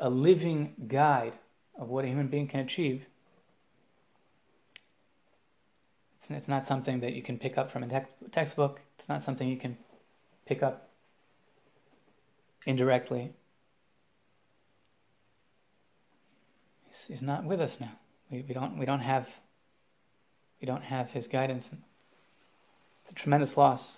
a 0.00 0.10
living 0.10 0.74
guide 0.88 1.34
of 1.78 1.88
what 1.88 2.04
a 2.04 2.08
human 2.08 2.28
being 2.28 2.48
can 2.48 2.60
achieve. 2.60 3.06
It's, 6.28 6.48
not 6.48 6.64
something 6.64 7.00
that 7.00 7.14
you 7.14 7.22
can 7.22 7.38
pick 7.38 7.58
up 7.58 7.72
from 7.72 7.82
a 7.82 8.06
textbook. 8.30 8.80
It's 8.98 9.08
not 9.08 9.22
something 9.22 9.48
you 9.48 9.56
can 9.56 9.76
pick 10.46 10.62
up 10.62 10.88
indirectly. 12.66 13.32
He's, 16.86 17.04
he's 17.08 17.22
not 17.22 17.44
with 17.44 17.60
us 17.60 17.80
now. 17.80 17.92
We, 18.30 18.44
we 18.46 18.54
don't 18.54 18.78
we 18.78 18.86
don't 18.86 19.00
have 19.00 19.28
we 20.60 20.66
don't 20.66 20.84
have 20.84 21.10
his 21.10 21.26
guidance. 21.26 21.72
It's 23.02 23.10
a 23.10 23.14
tremendous 23.14 23.56
loss. 23.56 23.96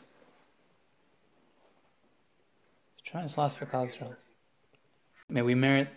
It's 2.96 3.06
a 3.06 3.10
tremendous 3.10 3.36
loss 3.36 3.56
for 3.56 3.66
Klal 3.66 3.90
Yisrael. 3.90 4.16
May 5.28 5.42
we 5.42 5.54
merit 5.54 5.88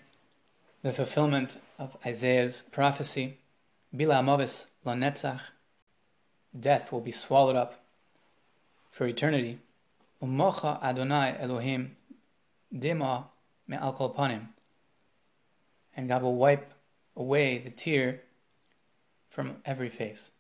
the 0.81 0.93
fulfillment 0.93 1.57
of 1.79 1.97
Isaiah's 2.05 2.61
prophecy, 2.71 3.37
Bila 3.93 4.21
Amovis 4.21 4.65
Netzach, 4.85 5.41
death 6.57 6.91
will 6.91 7.01
be 7.01 7.11
swallowed 7.11 7.55
up 7.55 7.83
for 8.91 9.07
eternity. 9.07 9.59
Umocha 10.21 10.81
Adonai 10.81 11.35
Elohim 11.39 11.97
Dima 12.73 13.25
Kol 13.69 14.13
Panim, 14.13 14.47
and 15.97 16.07
God 16.07 16.21
will 16.21 16.35
wipe 16.35 16.73
away 17.15 17.57
the 17.57 17.71
tear 17.71 18.21
from 19.29 19.57
every 19.65 19.89
face. 19.89 20.31